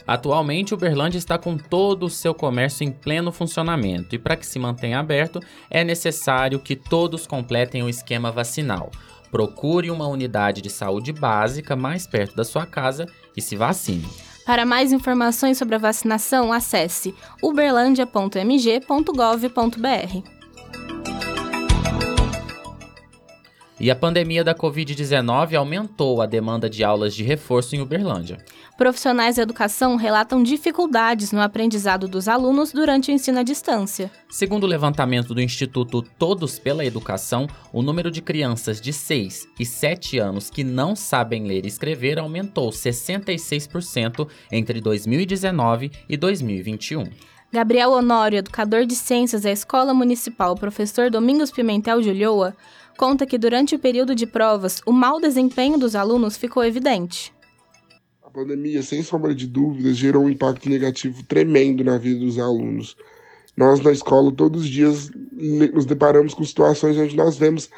Atualmente, 0.06 0.74
Uberlândia 0.74 1.18
está 1.18 1.38
com 1.38 1.56
todo 1.56 2.06
o 2.06 2.10
seu 2.10 2.34
comércio 2.34 2.82
em 2.82 2.90
pleno 2.90 3.30
funcionamento 3.30 4.14
e 4.14 4.18
para 4.18 4.34
que 4.34 4.44
se 4.44 4.58
mantenha 4.58 4.98
aberto, 4.98 5.38
é 5.70 5.84
necessário 5.84 6.58
que 6.58 6.74
todos 6.74 7.28
completem 7.28 7.84
o 7.84 7.88
esquema 7.88 8.32
vacinal. 8.32 8.90
Procure 9.30 9.88
uma 9.88 10.08
unidade 10.08 10.60
de 10.60 10.68
saúde 10.68 11.12
básica 11.12 11.76
mais 11.76 12.08
perto 12.08 12.34
da 12.34 12.42
sua 12.42 12.66
casa 12.66 13.06
e 13.36 13.40
se 13.40 13.54
vacine. 13.54 14.08
Para 14.44 14.66
mais 14.66 14.92
informações 14.92 15.58
sobre 15.58 15.76
a 15.76 15.78
vacinação, 15.78 16.52
acesse 16.52 17.14
uberlandia.mg.gov.br. 17.40 20.39
E 23.80 23.90
a 23.90 23.96
pandemia 23.96 24.44
da 24.44 24.54
Covid-19 24.54 25.54
aumentou 25.54 26.20
a 26.20 26.26
demanda 26.26 26.68
de 26.68 26.84
aulas 26.84 27.14
de 27.14 27.22
reforço 27.22 27.74
em 27.74 27.80
Uberlândia. 27.80 28.36
Profissionais 28.76 29.36
da 29.36 29.42
educação 29.42 29.96
relatam 29.96 30.42
dificuldades 30.42 31.32
no 31.32 31.40
aprendizado 31.40 32.06
dos 32.06 32.28
alunos 32.28 32.72
durante 32.72 33.10
o 33.10 33.14
ensino 33.14 33.38
à 33.38 33.42
distância. 33.42 34.10
Segundo 34.28 34.64
o 34.64 34.66
levantamento 34.66 35.32
do 35.32 35.40
Instituto 35.40 36.02
Todos 36.02 36.58
pela 36.58 36.84
Educação, 36.84 37.46
o 37.72 37.80
número 37.80 38.10
de 38.10 38.20
crianças 38.20 38.82
de 38.82 38.92
6 38.92 39.48
e 39.58 39.64
7 39.64 40.18
anos 40.18 40.50
que 40.50 40.62
não 40.62 40.94
sabem 40.94 41.46
ler 41.46 41.64
e 41.64 41.68
escrever 41.68 42.18
aumentou 42.18 42.68
66% 42.68 44.28
entre 44.52 44.78
2019 44.82 45.90
e 46.06 46.18
2021. 46.18 47.04
Gabriel 47.52 47.90
Honório, 47.90 48.38
educador 48.38 48.86
de 48.86 48.94
ciências 48.94 49.42
da 49.42 49.50
Escola 49.50 49.92
Municipal 49.92 50.54
Professor 50.54 51.10
Domingos 51.10 51.50
Pimentel 51.50 52.00
de 52.00 52.08
Ulloa, 52.08 52.54
conta 53.00 53.24
que 53.24 53.38
durante 53.38 53.74
o 53.74 53.78
período 53.78 54.14
de 54.14 54.26
provas, 54.26 54.82
o 54.84 54.92
mau 54.92 55.18
desempenho 55.18 55.78
dos 55.78 55.96
alunos 55.96 56.36
ficou 56.36 56.62
evidente. 56.62 57.32
A 58.22 58.28
pandemia, 58.28 58.82
sem 58.82 59.02
sombra 59.02 59.34
de 59.34 59.46
dúvidas, 59.46 59.96
gerou 59.96 60.24
um 60.24 60.28
impacto 60.28 60.68
negativo 60.68 61.22
tremendo 61.22 61.82
na 61.82 61.96
vida 61.96 62.20
dos 62.20 62.38
alunos. 62.38 62.94
Nós, 63.56 63.80
na 63.80 63.90
escola, 63.90 64.30
todos 64.30 64.64
os 64.64 64.68
dias 64.68 65.10
nos 65.32 65.86
deparamos 65.86 66.34
com 66.34 66.44
situações 66.44 66.98
onde 66.98 67.16
nós 67.16 67.38
vemos 67.38 67.70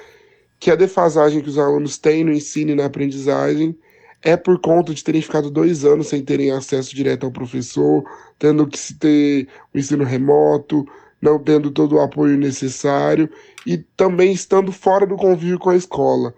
que 0.59 0.73
a 0.73 0.75
defasagem 0.75 1.41
que 1.41 1.49
os 1.49 1.57
alunos 1.57 1.99
têm 1.99 2.25
no 2.25 2.33
ensino 2.33 2.73
e 2.73 2.75
na 2.75 2.87
aprendizagem 2.87 3.79
é 4.23 4.37
por 4.37 4.59
conta 4.59 4.93
de 4.93 5.05
terem 5.05 5.23
ficado 5.23 5.53
dois 5.53 5.85
anos 5.85 6.09
sem 6.09 6.25
terem 6.25 6.51
acesso 6.51 6.97
direto 6.97 7.27
ao 7.27 7.31
professor, 7.31 8.03
tendo 8.41 8.67
que 8.67 8.77
se 8.77 8.99
ter 8.99 9.47
o 9.73 9.79
ensino 9.79 10.03
remoto, 10.03 10.85
não 11.23 11.39
tendo 11.39 11.71
todo 11.71 11.95
o 11.95 12.01
apoio 12.01 12.37
necessário 12.37 13.31
e 13.65 13.79
também 13.79 14.33
estando 14.33 14.73
fora 14.73 15.07
do 15.07 15.17
convívio 15.17 15.59
com 15.59 15.71
a 15.71 15.77
escola. 15.77 16.35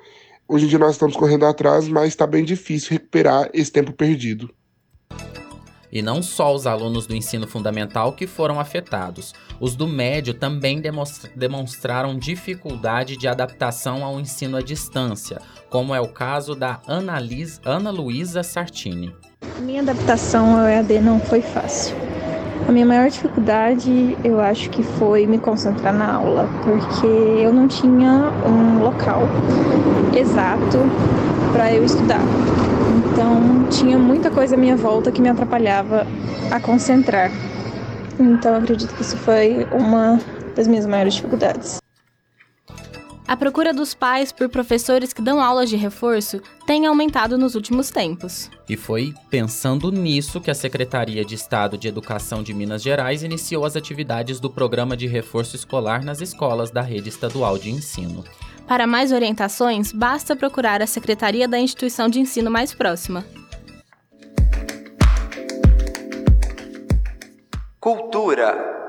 Hoje 0.46 0.66
em 0.66 0.68
dia 0.68 0.78
nós 0.78 0.92
estamos 0.92 1.16
correndo 1.16 1.46
atrás, 1.46 1.88
mas 1.88 2.08
está 2.08 2.26
bem 2.26 2.44
difícil 2.44 2.90
recuperar 2.90 3.48
esse 3.54 3.72
tempo 3.72 3.92
perdido. 3.92 4.50
E 5.90 6.02
não 6.02 6.22
só 6.22 6.52
os 6.52 6.66
alunos 6.66 7.06
do 7.06 7.14
ensino 7.14 7.46
fundamental 7.46 8.12
que 8.12 8.26
foram 8.26 8.58
afetados. 8.58 9.32
Os 9.60 9.76
do 9.76 9.86
médio 9.86 10.34
também 10.34 10.82
demonstraram 11.36 12.18
dificuldade 12.18 13.16
de 13.16 13.28
adaptação 13.28 14.04
ao 14.04 14.20
ensino 14.20 14.56
à 14.56 14.60
distância, 14.60 15.40
como 15.70 15.94
é 15.94 16.00
o 16.00 16.08
caso 16.08 16.56
da 16.56 16.82
Ana, 16.86 17.18
Liz, 17.20 17.60
Ana 17.64 17.90
Luísa 17.90 18.42
Sartini. 18.42 19.14
Minha 19.60 19.82
adaptação 19.82 20.58
ao 20.58 20.66
EAD 20.66 20.98
não 20.98 21.20
foi 21.20 21.40
fácil. 21.40 22.13
A 22.66 22.72
minha 22.72 22.86
maior 22.86 23.10
dificuldade, 23.10 24.16
eu 24.24 24.40
acho 24.40 24.70
que 24.70 24.82
foi 24.82 25.26
me 25.26 25.38
concentrar 25.38 25.92
na 25.92 26.14
aula, 26.14 26.48
porque 26.62 27.06
eu 27.06 27.52
não 27.52 27.68
tinha 27.68 28.32
um 28.46 28.82
local 28.82 29.28
exato 30.16 30.78
para 31.52 31.74
eu 31.74 31.84
estudar. 31.84 32.22
Então, 33.12 33.68
tinha 33.68 33.98
muita 33.98 34.30
coisa 34.30 34.54
à 34.54 34.58
minha 34.58 34.76
volta 34.76 35.12
que 35.12 35.20
me 35.20 35.28
atrapalhava 35.28 36.06
a 36.50 36.58
concentrar. 36.58 37.30
Então, 38.18 38.56
acredito 38.56 38.94
que 38.94 39.02
isso 39.02 39.18
foi 39.18 39.66
uma 39.70 40.18
das 40.56 40.66
minhas 40.66 40.86
maiores 40.86 41.14
dificuldades. 41.14 41.83
A 43.26 43.36
procura 43.36 43.72
dos 43.72 43.94
pais 43.94 44.30
por 44.30 44.50
professores 44.50 45.14
que 45.14 45.22
dão 45.22 45.40
aulas 45.40 45.70
de 45.70 45.76
reforço 45.76 46.42
tem 46.66 46.84
aumentado 46.84 47.38
nos 47.38 47.54
últimos 47.54 47.88
tempos. 47.90 48.50
E 48.68 48.76
foi 48.76 49.14
pensando 49.30 49.90
nisso 49.90 50.42
que 50.42 50.50
a 50.50 50.54
Secretaria 50.54 51.24
de 51.24 51.34
Estado 51.34 51.78
de 51.78 51.88
Educação 51.88 52.42
de 52.42 52.52
Minas 52.52 52.82
Gerais 52.82 53.22
iniciou 53.22 53.64
as 53.64 53.76
atividades 53.76 54.38
do 54.38 54.50
Programa 54.50 54.94
de 54.94 55.06
Reforço 55.06 55.56
Escolar 55.56 56.04
nas 56.04 56.20
escolas 56.20 56.70
da 56.70 56.82
rede 56.82 57.08
estadual 57.08 57.56
de 57.56 57.70
ensino. 57.70 58.22
Para 58.68 58.86
mais 58.86 59.10
orientações, 59.10 59.90
basta 59.90 60.36
procurar 60.36 60.82
a 60.82 60.86
secretaria 60.86 61.48
da 61.48 61.58
instituição 61.58 62.10
de 62.10 62.20
ensino 62.20 62.50
mais 62.50 62.74
próxima. 62.74 63.24
Cultura 67.80 68.83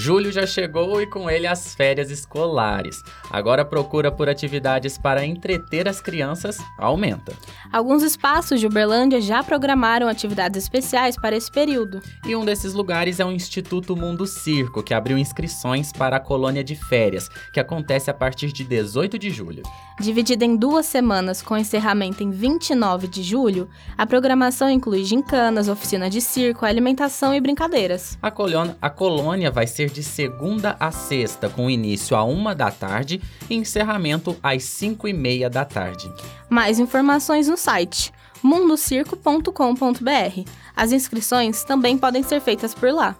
Julho 0.00 0.32
já 0.32 0.46
chegou 0.46 1.02
e 1.02 1.06
com 1.06 1.28
ele 1.28 1.46
as 1.46 1.74
férias 1.74 2.10
escolares. 2.10 3.02
Agora 3.30 3.60
a 3.60 3.66
procura 3.66 4.10
por 4.10 4.30
atividades 4.30 4.96
para 4.96 5.26
entreter 5.26 5.86
as 5.86 6.00
crianças 6.00 6.56
aumenta. 6.78 7.34
Alguns 7.70 8.02
espaços 8.02 8.60
de 8.60 8.66
Uberlândia 8.66 9.20
já 9.20 9.44
programaram 9.44 10.08
atividades 10.08 10.62
especiais 10.62 11.16
para 11.16 11.36
esse 11.36 11.50
período. 11.50 12.00
E 12.26 12.34
um 12.34 12.46
desses 12.46 12.72
lugares 12.72 13.20
é 13.20 13.26
o 13.26 13.30
Instituto 13.30 13.94
Mundo 13.94 14.26
Circo, 14.26 14.82
que 14.82 14.94
abriu 14.94 15.18
inscrições 15.18 15.92
para 15.92 16.16
a 16.16 16.20
colônia 16.20 16.64
de 16.64 16.76
férias, 16.76 17.28
que 17.52 17.60
acontece 17.60 18.10
a 18.10 18.14
partir 18.14 18.54
de 18.54 18.64
18 18.64 19.18
de 19.18 19.28
julho. 19.28 19.62
Dividida 20.00 20.46
em 20.46 20.56
duas 20.56 20.86
semanas, 20.86 21.42
com 21.42 21.58
encerramento 21.58 22.22
em 22.22 22.30
29 22.30 23.06
de 23.06 23.22
julho, 23.22 23.68
a 23.98 24.06
programação 24.06 24.70
inclui 24.70 25.04
gincanas, 25.04 25.68
oficina 25.68 26.08
de 26.08 26.22
circo, 26.22 26.64
alimentação 26.64 27.34
e 27.34 27.40
brincadeiras. 27.40 28.16
A 28.22 28.30
colônia, 28.30 28.78
a 28.80 28.88
colônia 28.88 29.50
vai 29.50 29.66
ser 29.66 29.90
de 29.90 29.99
segunda 30.02 30.76
a 30.80 30.90
sexta, 30.90 31.48
com 31.48 31.70
início 31.70 32.16
a 32.16 32.24
uma 32.24 32.54
da 32.54 32.70
tarde 32.70 33.20
e 33.48 33.54
encerramento 33.54 34.36
às 34.42 34.64
cinco 34.64 35.08
e 35.08 35.12
meia 35.12 35.48
da 35.48 35.64
tarde. 35.64 36.12
Mais 36.48 36.78
informações 36.78 37.48
no 37.48 37.56
site 37.56 38.12
mundocirco.com.br. 38.42 40.50
As 40.74 40.92
inscrições 40.92 41.64
também 41.64 41.98
podem 41.98 42.22
ser 42.22 42.40
feitas 42.40 42.74
por 42.74 42.92
lá. 42.92 43.16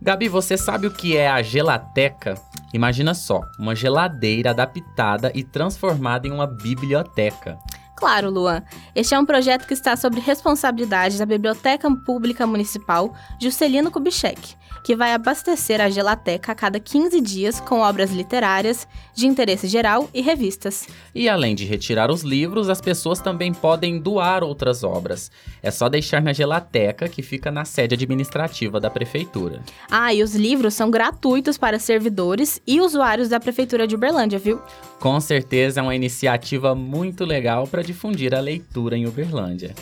Gabi, 0.00 0.28
você 0.28 0.56
sabe 0.56 0.86
o 0.86 0.90
que 0.90 1.16
é 1.16 1.30
a 1.30 1.42
gelateca? 1.42 2.34
Imagina 2.74 3.14
só, 3.14 3.42
uma 3.58 3.76
geladeira 3.76 4.50
adaptada 4.50 5.30
e 5.34 5.44
transformada 5.44 6.26
em 6.26 6.32
uma 6.32 6.46
biblioteca. 6.46 7.58
Claro, 8.02 8.30
Luan. 8.30 8.64
Este 8.96 9.14
é 9.14 9.18
um 9.20 9.24
projeto 9.24 9.64
que 9.64 9.74
está 9.74 9.94
sob 9.94 10.18
responsabilidade 10.18 11.16
da 11.16 11.24
Biblioteca 11.24 11.88
Pública 12.04 12.44
Municipal 12.44 13.14
Juscelino 13.40 13.92
Kubitschek, 13.92 14.56
que 14.82 14.96
vai 14.96 15.12
abastecer 15.12 15.80
a 15.80 15.88
Gelateca 15.88 16.52
a 16.52 16.54
cada 16.54 16.80
15 16.80 17.20
dias 17.20 17.60
com 17.60 17.80
obras 17.80 18.10
literárias, 18.10 18.86
de 19.14 19.26
interesse 19.26 19.66
geral 19.68 20.08
e 20.12 20.20
revistas. 20.20 20.88
E 21.14 21.28
além 21.28 21.54
de 21.54 21.64
retirar 21.64 22.10
os 22.10 22.22
livros, 22.22 22.68
as 22.68 22.80
pessoas 22.80 23.20
também 23.20 23.52
podem 23.52 23.98
doar 23.98 24.42
outras 24.42 24.82
obras. 24.82 25.30
É 25.62 25.70
só 25.70 25.88
deixar 25.88 26.22
na 26.22 26.32
Gelateca, 26.32 27.08
que 27.08 27.22
fica 27.22 27.50
na 27.50 27.64
sede 27.64 27.94
administrativa 27.94 28.80
da 28.80 28.90
Prefeitura. 28.90 29.62
Ah, 29.90 30.12
e 30.12 30.22
os 30.22 30.34
livros 30.34 30.74
são 30.74 30.90
gratuitos 30.90 31.56
para 31.56 31.78
servidores 31.78 32.60
e 32.66 32.80
usuários 32.80 33.28
da 33.28 33.38
Prefeitura 33.38 33.86
de 33.86 33.94
Uberlândia, 33.94 34.38
viu? 34.38 34.60
Com 34.98 35.20
certeza 35.20 35.80
é 35.80 35.82
uma 35.82 35.94
iniciativa 35.94 36.74
muito 36.74 37.24
legal 37.24 37.66
para 37.66 37.82
difundir 37.82 38.34
a 38.34 38.40
leitura 38.40 38.96
em 38.96 39.06
Uberlândia. 39.06 39.74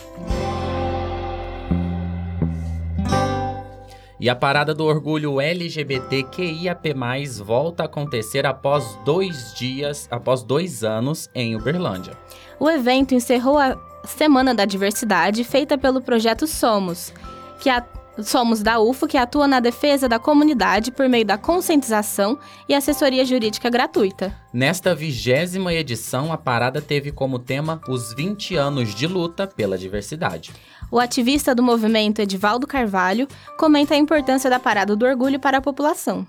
E 4.21 4.29
a 4.29 4.37
Parada 4.37 4.75
do 4.75 4.85
Orgulho 4.85 5.41
LGBTQIAP+, 5.41 6.95
volta 7.43 7.85
a 7.85 7.87
acontecer 7.87 8.45
após 8.45 8.99
dois 9.03 9.55
dias, 9.55 10.07
após 10.11 10.43
dois 10.43 10.85
anos 10.85 11.31
em 11.35 11.57
Uberlândia. 11.57 12.13
O 12.59 12.69
evento 12.69 13.15
encerrou 13.15 13.57
a 13.57 13.79
Semana 14.05 14.55
da 14.55 14.67
Diversidade, 14.67 15.43
feita 15.43 15.79
pelo 15.79 16.03
projeto 16.03 16.47
Somos, 16.47 17.15
que 17.61 17.71
a 17.71 17.81
Somos 18.25 18.63
da 18.63 18.81
UFO, 18.81 19.07
que 19.07 19.17
atua 19.17 19.47
na 19.47 19.61
defesa 19.61 20.09
da 20.09 20.19
comunidade 20.19 20.91
por 20.91 21.09
meio 21.09 21.25
da 21.25 21.39
conscientização 21.39 22.39
e 22.69 22.75
assessoria 22.75 23.25
jurídica 23.25 23.71
gratuita. 23.71 24.35
Nesta 24.53 24.95
vigésima 24.95 25.73
edição, 25.73 26.33
a 26.33 26.39
parada 26.39 26.81
teve 26.81 27.13
como 27.13 27.39
tema 27.39 27.81
os 27.89 28.15
20 28.15 28.57
anos 28.57 28.95
de 28.95 29.07
luta 29.07 29.47
pela 29.47 29.79
diversidade. 29.79 30.53
O 30.91 30.99
ativista 30.99 31.55
do 31.55 31.63
movimento 31.63 32.21
Edivaldo 32.21 32.67
Carvalho 32.67 33.29
comenta 33.57 33.95
a 33.95 33.99
importância 33.99 34.51
da 34.51 34.59
Parada 34.59 34.97
do 34.97 35.07
Orgulho 35.07 35.39
para 35.39 35.59
a 35.59 35.63
população. 35.63 36.27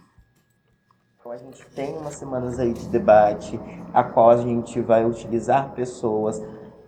Então 1.20 1.32
a 1.32 1.38
gente 1.38 1.66
tem 1.76 1.94
umas 1.94 2.16
semanas 2.16 2.60
aí 2.60 2.74
de 2.74 2.88
debate, 2.88 3.60
a 3.94 4.04
qual 4.04 4.30
a 4.32 4.38
gente 4.38 4.80
vai 4.82 5.06
utilizar 5.06 5.72
pessoas 5.72 6.42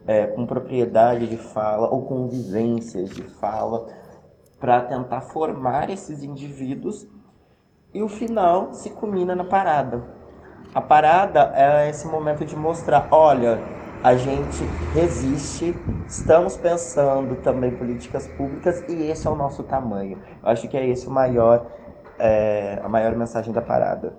é, 0.05 0.27
com 0.27 0.45
propriedade 0.45 1.27
de 1.27 1.37
fala 1.37 1.87
ou 1.87 2.03
com 2.03 2.27
vivências 2.27 3.09
de 3.09 3.23
fala 3.23 4.02
para 4.63 4.80
tentar 4.80 5.19
formar 5.19 5.89
esses 5.89 6.23
indivíduos 6.23 7.06
e 7.93 8.02
o 8.02 8.08
final 8.08 8.73
se 8.73 8.91
culmina 8.91 9.36
na 9.36 9.43
parada. 9.43 10.02
A 10.73 10.80
parada 10.80 11.52
é 11.54 11.89
esse 11.89 12.08
momento 12.08 12.45
de 12.45 12.56
mostrar, 12.56 13.10
olha, 13.12 13.60
a 14.02 14.15
gente 14.15 14.63
resiste, 14.93 15.76
estamos 16.08 16.56
pensando 16.56 17.36
também 17.41 17.76
políticas 17.76 18.26
públicas 18.38 18.82
e 18.88 19.12
esse 19.12 19.28
é 19.28 19.30
o 19.30 19.36
nosso 19.36 19.63
tamanho. 19.63 20.17
Eu 20.41 20.49
acho 20.49 20.65
que 20.69 20.78
é 20.78 20.88
esse 20.88 21.08
o 21.08 21.12
maior, 21.12 21.67
é, 22.17 22.80
a 22.82 22.88
maior 22.88 23.13
mensagem 23.17 23.52
da 23.52 23.62
parada. 23.62 24.15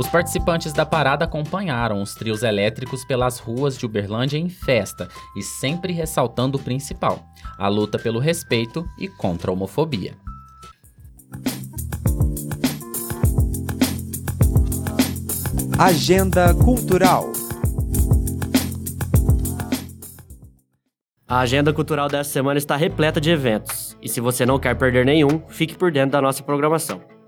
Os 0.00 0.08
participantes 0.08 0.72
da 0.72 0.86
parada 0.86 1.26
acompanharam 1.26 2.00
os 2.00 2.14
trios 2.14 2.42
elétricos 2.42 3.04
pelas 3.04 3.38
ruas 3.38 3.76
de 3.76 3.84
Uberlândia 3.84 4.38
em 4.38 4.48
festa 4.48 5.10
e 5.36 5.42
sempre 5.42 5.92
ressaltando 5.92 6.56
o 6.56 6.62
principal: 6.62 7.22
a 7.58 7.68
luta 7.68 7.98
pelo 7.98 8.18
respeito 8.18 8.88
e 8.98 9.06
contra 9.06 9.50
a 9.50 9.52
homofobia. 9.52 10.16
Agenda 15.78 16.54
Cultural. 16.54 17.30
A 21.28 21.40
agenda 21.40 21.74
cultural 21.74 22.08
dessa 22.08 22.30
semana 22.30 22.56
está 22.56 22.74
repleta 22.74 23.20
de 23.20 23.30
eventos, 23.30 23.94
e 24.00 24.08
se 24.08 24.18
você 24.18 24.46
não 24.46 24.58
quer 24.58 24.74
perder 24.76 25.04
nenhum, 25.04 25.42
fique 25.48 25.76
por 25.76 25.92
dentro 25.92 26.12
da 26.12 26.22
nossa 26.22 26.42
programação. 26.42 27.19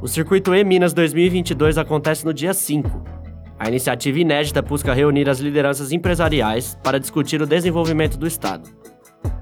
O 0.00 0.06
Circuito 0.06 0.54
E 0.54 0.62
Minas 0.62 0.92
2022 0.92 1.78
acontece 1.78 2.24
no 2.26 2.34
dia 2.34 2.52
5. 2.52 3.02
A 3.58 3.68
iniciativa 3.68 4.18
inédita 4.18 4.60
busca 4.60 4.92
reunir 4.92 5.28
as 5.28 5.40
lideranças 5.40 5.90
empresariais 5.90 6.76
para 6.82 7.00
discutir 7.00 7.40
o 7.40 7.46
desenvolvimento 7.46 8.18
do 8.18 8.26
Estado. 8.26 8.68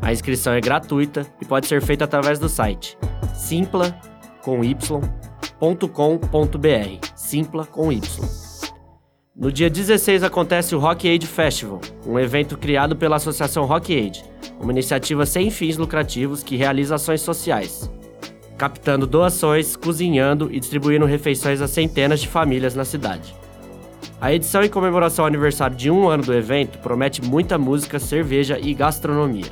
A 0.00 0.12
inscrição 0.12 0.52
é 0.52 0.60
gratuita 0.60 1.26
e 1.42 1.44
pode 1.44 1.66
ser 1.66 1.82
feita 1.82 2.04
através 2.04 2.38
do 2.38 2.48
site 2.48 2.96
simpla.com.br. 3.34 4.76
Simpla 7.16 7.66
com 7.66 7.92
Y. 7.92 8.24
No 9.34 9.50
dia 9.50 9.68
16 9.68 10.22
acontece 10.22 10.76
o 10.76 10.78
Rock 10.78 11.08
Aid 11.08 11.26
Festival, 11.26 11.80
um 12.06 12.16
evento 12.16 12.56
criado 12.56 12.94
pela 12.94 13.16
Associação 13.16 13.64
Rock 13.64 13.92
Aid, 13.92 14.24
uma 14.60 14.70
iniciativa 14.70 15.26
sem 15.26 15.50
fins 15.50 15.76
lucrativos 15.76 16.44
que 16.44 16.54
realiza 16.54 16.94
ações 16.94 17.22
sociais, 17.22 17.90
captando 18.56 19.06
doações, 19.06 19.76
cozinhando 19.76 20.48
e 20.52 20.60
distribuindo 20.60 21.06
refeições 21.06 21.60
a 21.60 21.68
centenas 21.68 22.20
de 22.20 22.28
famílias 22.28 22.74
na 22.74 22.84
cidade. 22.84 23.34
A 24.20 24.32
edição 24.32 24.62
em 24.62 24.68
comemoração 24.68 25.24
ao 25.24 25.28
aniversário 25.28 25.76
de 25.76 25.90
um 25.90 26.08
ano 26.08 26.22
do 26.22 26.34
evento 26.34 26.78
promete 26.78 27.22
muita 27.22 27.58
música, 27.58 27.98
cerveja 27.98 28.58
e 28.58 28.72
gastronomia. 28.72 29.50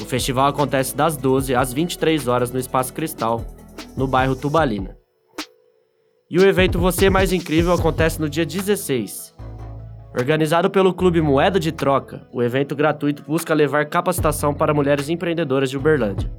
O 0.00 0.04
festival 0.04 0.48
acontece 0.48 0.96
das 0.96 1.16
12 1.16 1.54
às 1.54 1.72
23 1.72 2.26
horas 2.26 2.50
no 2.50 2.58
Espaço 2.58 2.92
Cristal, 2.92 3.44
no 3.96 4.06
bairro 4.06 4.34
Tubalina. 4.34 4.96
E 6.28 6.38
o 6.38 6.46
evento 6.46 6.78
Você 6.78 7.10
Mais 7.10 7.32
Incrível 7.32 7.72
acontece 7.72 8.20
no 8.20 8.28
dia 8.28 8.46
16. 8.46 9.34
Organizado 10.16 10.68
pelo 10.70 10.92
Clube 10.92 11.20
Moeda 11.20 11.60
de 11.60 11.70
Troca, 11.70 12.26
o 12.32 12.42
evento 12.42 12.74
gratuito 12.74 13.22
busca 13.22 13.54
levar 13.54 13.86
capacitação 13.86 14.52
para 14.52 14.74
mulheres 14.74 15.08
empreendedoras 15.08 15.70
de 15.70 15.76
Uberlândia. 15.76 16.30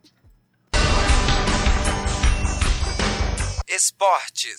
Esportes. 3.68 4.58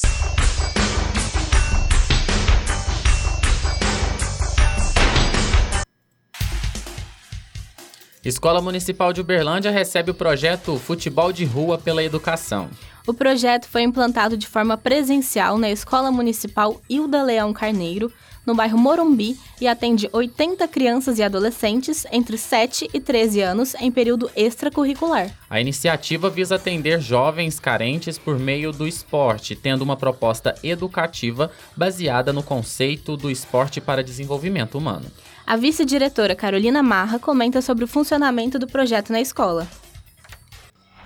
Escola 8.23 8.61
Municipal 8.61 9.11
de 9.11 9.19
Uberlândia 9.19 9.69
recebe 9.69 10.11
o 10.11 10.15
projeto 10.15 10.79
Futebol 10.79 11.33
de 11.33 11.43
Rua 11.43 11.77
pela 11.77 12.01
Educação. 12.01 12.69
O 13.07 13.13
projeto 13.13 13.69
foi 13.69 13.83
implantado 13.83 14.35
de 14.35 14.45
forma 14.45 14.75
presencial 14.75 15.57
na 15.57 15.71
Escola 15.71 16.11
Municipal 16.11 16.81
Hilda 16.89 17.23
Leão 17.23 17.53
Carneiro, 17.53 18.11
no 18.45 18.53
bairro 18.53 18.77
Morumbi, 18.77 19.39
e 19.61 19.67
atende 19.67 20.09
80 20.11 20.67
crianças 20.67 21.17
e 21.17 21.23
adolescentes 21.23 22.05
entre 22.11 22.37
7 22.37 22.89
e 22.93 22.99
13 22.99 23.39
anos 23.41 23.75
em 23.75 23.89
período 23.89 24.29
extracurricular. 24.35 25.31
A 25.49 25.61
iniciativa 25.61 26.29
visa 26.29 26.55
atender 26.55 26.99
jovens 26.99 27.61
carentes 27.61 28.17
por 28.17 28.37
meio 28.37 28.73
do 28.73 28.85
esporte, 28.85 29.55
tendo 29.55 29.83
uma 29.83 29.95
proposta 29.95 30.53
educativa 30.61 31.49
baseada 31.77 32.33
no 32.33 32.43
conceito 32.43 33.15
do 33.15 33.31
esporte 33.31 33.79
para 33.79 34.03
desenvolvimento 34.03 34.77
humano. 34.77 35.05
A 35.45 35.55
vice-diretora 35.55 36.35
Carolina 36.35 36.83
Marra 36.83 37.19
comenta 37.19 37.61
sobre 37.61 37.85
o 37.85 37.87
funcionamento 37.87 38.59
do 38.59 38.67
projeto 38.67 39.13
na 39.13 39.21
escola. 39.21 39.65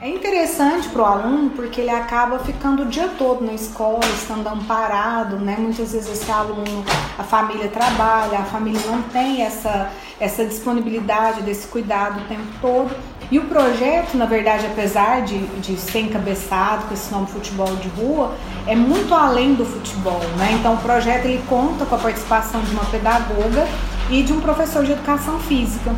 É 0.03 0.09
interessante 0.09 0.89
para 0.89 1.01
o 1.03 1.05
aluno 1.05 1.51
porque 1.51 1.79
ele 1.79 1.91
acaba 1.91 2.39
ficando 2.39 2.81
o 2.81 2.85
dia 2.87 3.07
todo 3.19 3.45
na 3.45 3.53
escola, 3.53 3.99
estando 4.15 4.47
amparado, 4.47 5.35
né? 5.35 5.55
Muitas 5.59 5.93
vezes 5.93 6.09
esse 6.09 6.31
aluno, 6.31 6.83
a 7.19 7.23
família 7.23 7.67
trabalha, 7.67 8.39
a 8.39 8.45
família 8.45 8.81
não 8.87 9.03
tem 9.03 9.43
essa, 9.43 9.91
essa 10.19 10.43
disponibilidade 10.43 11.43
desse 11.43 11.67
cuidado 11.67 12.19
o 12.19 12.27
tempo 12.27 12.47
todo. 12.59 12.95
E 13.29 13.37
o 13.37 13.43
projeto, 13.45 14.17
na 14.17 14.25
verdade, 14.25 14.65
apesar 14.65 15.21
de, 15.21 15.37
de 15.59 15.77
ser 15.77 15.99
encabeçado 15.99 16.87
com 16.87 16.95
esse 16.95 17.11
nome 17.11 17.27
futebol 17.27 17.75
de 17.75 17.87
rua, 17.89 18.33
é 18.65 18.75
muito 18.75 19.13
além 19.13 19.53
do 19.53 19.63
futebol, 19.63 20.19
né? 20.35 20.57
Então 20.59 20.73
o 20.73 20.77
projeto 20.77 21.25
ele 21.25 21.43
conta 21.47 21.85
com 21.85 21.93
a 21.93 21.99
participação 21.99 22.59
de 22.61 22.71
uma 22.71 22.85
pedagoga 22.85 23.67
e 24.09 24.23
de 24.23 24.33
um 24.33 24.41
professor 24.41 24.83
de 24.83 24.93
educação 24.93 25.39
física 25.41 25.95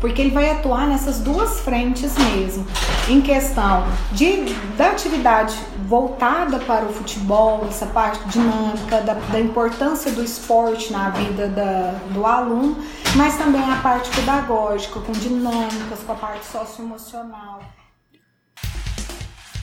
porque 0.00 0.22
ele 0.22 0.30
vai 0.30 0.50
atuar 0.50 0.86
nessas 0.86 1.20
duas 1.20 1.60
frentes 1.60 2.16
mesmo, 2.18 2.66
em 3.08 3.20
questão 3.20 3.86
de, 4.12 4.44
da 4.76 4.90
atividade 4.90 5.56
voltada 5.86 6.58
para 6.58 6.84
o 6.84 6.92
futebol, 6.92 7.66
essa 7.68 7.86
parte 7.86 8.22
dinâmica, 8.28 9.00
da, 9.00 9.14
da 9.14 9.40
importância 9.40 10.10
do 10.10 10.22
esporte 10.22 10.92
na 10.92 11.10
vida 11.10 11.48
da, 11.48 11.94
do 12.12 12.24
aluno, 12.26 12.76
mas 13.14 13.36
também 13.36 13.62
a 13.70 13.76
parte 13.76 14.10
pedagógica, 14.10 15.00
com 15.00 15.12
dinâmicas, 15.12 16.00
com 16.04 16.12
a 16.12 16.16
parte 16.16 16.46
socioemocional. 16.46 17.60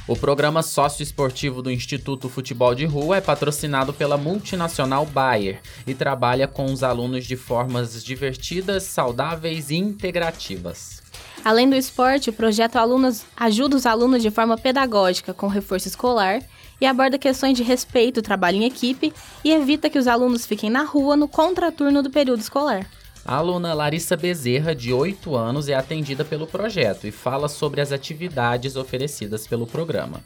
O 0.06 0.18
programa 0.18 0.62
socioesportivo 0.62 1.62
do 1.62 1.72
Instituto 1.72 2.28
Futebol 2.28 2.76
de 2.76 2.86
Rua 2.86 3.18
é 3.18 3.22
patrocinado 3.22 3.94
pela 3.94 4.18
multinacional 4.18 5.06
Bayer 5.06 5.62
e 5.88 5.94
trabalha 5.94 6.46
com 6.46 6.66
os 6.66 6.84
alunos 6.84 7.26
de 7.26 7.38
formas 7.38 8.04
divertidas, 8.04 8.84
saudáveis 8.84 9.70
e 9.70 9.76
integrativas. 9.76 11.02
Além 11.46 11.70
do 11.70 11.76
esporte, 11.78 12.30
o 12.30 12.34
projeto 12.34 12.76
Alunos 12.76 13.24
ajuda 13.38 13.78
os 13.78 13.86
alunos 13.86 14.22
de 14.22 14.30
forma 14.30 14.58
pedagógica, 14.58 15.34
com 15.34 15.48
reforço 15.48 15.88
escolar, 15.88 16.42
e 16.82 16.86
aborda 16.86 17.18
questões 17.18 17.56
de 17.56 17.64
respeito, 17.64 18.22
trabalho 18.22 18.58
em 18.58 18.66
equipe 18.66 19.14
e 19.42 19.52
evita 19.52 19.90
que 19.90 19.98
os 19.98 20.08
alunos 20.08 20.46
fiquem 20.46 20.70
na 20.70 20.84
rua 20.84 21.16
no 21.16 21.30
contraturno 21.30 22.04
do 22.04 22.10
período 22.10 22.42
escolar. 22.42 22.86
A 23.26 23.36
aluna 23.36 23.74
Larissa 23.74 24.18
Bezerra, 24.18 24.76
de 24.76 24.92
8 24.92 25.34
anos, 25.34 25.70
é 25.70 25.74
atendida 25.74 26.26
pelo 26.26 26.46
projeto 26.46 27.08
e 27.08 27.12
fala 27.12 27.48
sobre 27.48 27.80
as 27.80 27.94
atividades 27.94 28.76
oferecidas 28.76 29.48
pelo 29.48 29.66
programa. 29.66 30.20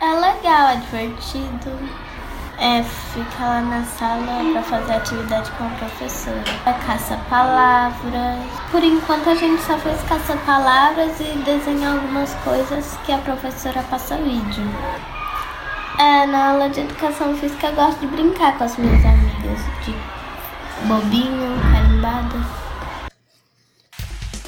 É 0.00 0.12
legal, 0.14 0.70
é 0.70 0.76
divertido. 0.76 1.70
É 2.58 2.82
ficar 2.82 3.46
lá 3.46 3.60
na 3.62 3.84
sala 3.84 4.52
para 4.52 4.62
fazer 4.62 4.92
atividade 4.92 5.50
com 5.52 5.64
a 5.64 5.68
professora. 5.70 6.44
É 6.66 6.72
caça-palavras. 6.84 8.44
Por 8.72 8.82
enquanto 8.82 9.30
a 9.30 9.34
gente 9.36 9.62
só 9.62 9.78
fez 9.78 10.02
caça-palavras 10.02 11.18
e 11.20 11.38
desenhar 11.44 11.94
algumas 11.94 12.34
coisas 12.44 12.98
que 13.06 13.12
a 13.12 13.18
professora 13.18 13.82
passa 13.84 14.16
vídeo. 14.16 14.64
É, 15.96 16.26
na 16.26 16.50
aula 16.50 16.68
de 16.68 16.80
educação 16.80 17.36
física 17.36 17.68
eu 17.68 17.74
gosto 17.74 18.00
de 18.00 18.08
brincar 18.08 18.58
com 18.58 18.64
as 18.64 18.76
minhas 18.76 19.04
amigas, 19.04 19.60
de 19.84 19.94
bobinho, 20.86 21.79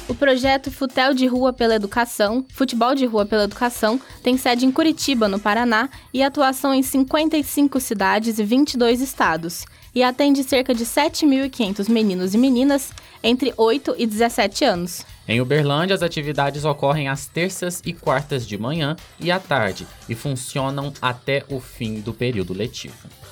O 0.09 0.15
projeto 0.15 0.71
Futel 0.71 1.13
de 1.13 1.27
Rua 1.27 1.53
pela 1.53 1.75
Educação, 1.75 2.43
Futebol 2.49 2.95
de 2.95 3.05
Rua 3.05 3.27
pela 3.27 3.43
Educação, 3.43 4.01
tem 4.23 4.37
sede 4.37 4.65
em 4.65 4.71
Curitiba, 4.71 5.27
no 5.27 5.39
Paraná, 5.39 5.87
e 6.11 6.23
atuação 6.23 6.73
em 6.73 6.81
55 6.81 7.79
cidades 7.79 8.39
e 8.39 8.43
22 8.43 9.01
estados, 9.01 9.65
e 9.93 10.01
atende 10.01 10.43
cerca 10.43 10.73
de 10.73 10.83
7.500 10.83 11.89
meninos 11.89 12.33
e 12.33 12.39
meninas 12.39 12.91
entre 13.23 13.53
8 13.55 13.95
e 13.99 14.07
17 14.07 14.65
anos. 14.65 15.05
Em 15.27 15.39
Uberlândia, 15.39 15.95
as 15.95 16.01
atividades 16.01 16.65
ocorrem 16.65 17.07
às 17.07 17.27
terças 17.27 17.81
e 17.85 17.93
quartas 17.93 18.47
de 18.47 18.57
manhã 18.57 18.95
e 19.19 19.31
à 19.31 19.39
tarde 19.39 19.85
e 20.09 20.15
funcionam 20.15 20.91
até 20.99 21.45
o 21.49 21.59
fim 21.59 22.01
do 22.01 22.13
período 22.13 22.51
letivo. 22.51 23.22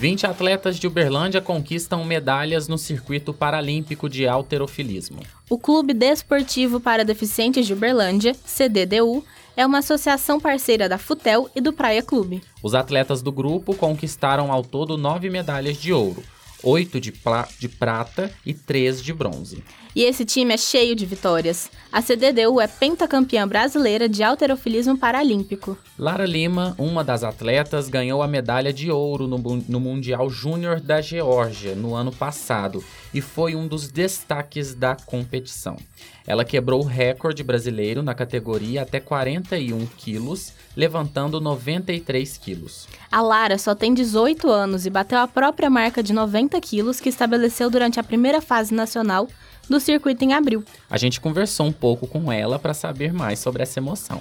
20 0.00 0.26
atletas 0.26 0.78
de 0.78 0.86
Uberlândia 0.86 1.42
conquistam 1.42 2.02
medalhas 2.06 2.66
no 2.66 2.78
circuito 2.78 3.34
paralímpico 3.34 4.08
de 4.08 4.26
alterofilismo. 4.26 5.20
O 5.50 5.58
Clube 5.58 5.92
Desportivo 5.92 6.80
para 6.80 7.04
Deficientes 7.04 7.66
de 7.66 7.74
Uberlândia, 7.74 8.34
CDDU, 8.42 9.22
é 9.54 9.66
uma 9.66 9.80
associação 9.80 10.40
parceira 10.40 10.88
da 10.88 10.96
Futel 10.96 11.50
e 11.54 11.60
do 11.60 11.70
Praia 11.70 12.02
Clube. 12.02 12.42
Os 12.62 12.74
atletas 12.74 13.20
do 13.20 13.30
grupo 13.30 13.76
conquistaram 13.76 14.50
ao 14.50 14.62
todo 14.62 14.96
nove 14.96 15.28
medalhas 15.28 15.76
de 15.76 15.92
ouro, 15.92 16.22
oito 16.62 16.98
de, 16.98 17.12
de 17.58 17.68
prata 17.68 18.32
e 18.46 18.54
três 18.54 19.02
de 19.02 19.12
bronze. 19.12 19.62
E 19.94 20.04
esse 20.04 20.24
time 20.24 20.54
é 20.54 20.56
cheio 20.56 20.94
de 20.94 21.04
vitórias. 21.04 21.68
A 21.92 22.00
CDDU 22.00 22.60
é 22.60 22.68
pentacampeã 22.68 23.46
brasileira 23.46 24.08
de 24.08 24.22
alterofilismo 24.22 24.96
paralímpico. 24.96 25.76
Lara 25.98 26.24
Lima, 26.24 26.76
uma 26.78 27.02
das 27.02 27.24
atletas, 27.24 27.88
ganhou 27.88 28.22
a 28.22 28.28
medalha 28.28 28.72
de 28.72 28.90
ouro 28.90 29.26
no, 29.26 29.38
no 29.38 29.80
Mundial 29.80 30.30
Júnior 30.30 30.78
da 30.78 31.00
Geórgia 31.00 31.74
no 31.74 31.96
ano 31.96 32.12
passado 32.12 32.84
e 33.12 33.20
foi 33.20 33.56
um 33.56 33.66
dos 33.66 33.88
destaques 33.88 34.74
da 34.74 34.94
competição. 34.94 35.76
Ela 36.24 36.44
quebrou 36.44 36.80
o 36.80 36.86
recorde 36.86 37.42
brasileiro 37.42 38.04
na 38.04 38.14
categoria 38.14 38.82
até 38.82 39.00
41 39.00 39.84
quilos, 39.96 40.52
levantando 40.76 41.40
93 41.40 42.38
quilos. 42.38 42.86
A 43.10 43.20
Lara 43.20 43.58
só 43.58 43.74
tem 43.74 43.92
18 43.92 44.48
anos 44.48 44.86
e 44.86 44.90
bateu 44.90 45.18
a 45.18 45.26
própria 45.26 45.68
marca 45.68 46.00
de 46.00 46.12
90 46.12 46.60
quilos 46.60 47.00
que 47.00 47.08
estabeleceu 47.08 47.68
durante 47.68 47.98
a 47.98 48.04
primeira 48.04 48.40
fase 48.40 48.72
nacional 48.72 49.26
do 49.70 49.78
circuito 49.78 50.24
em 50.24 50.34
abril. 50.34 50.64
A 50.90 50.98
gente 50.98 51.20
conversou 51.20 51.64
um 51.64 51.72
pouco 51.72 52.06
com 52.08 52.30
ela 52.32 52.58
para 52.58 52.74
saber 52.74 53.12
mais 53.12 53.38
sobre 53.38 53.62
essa 53.62 53.78
emoção. 53.78 54.20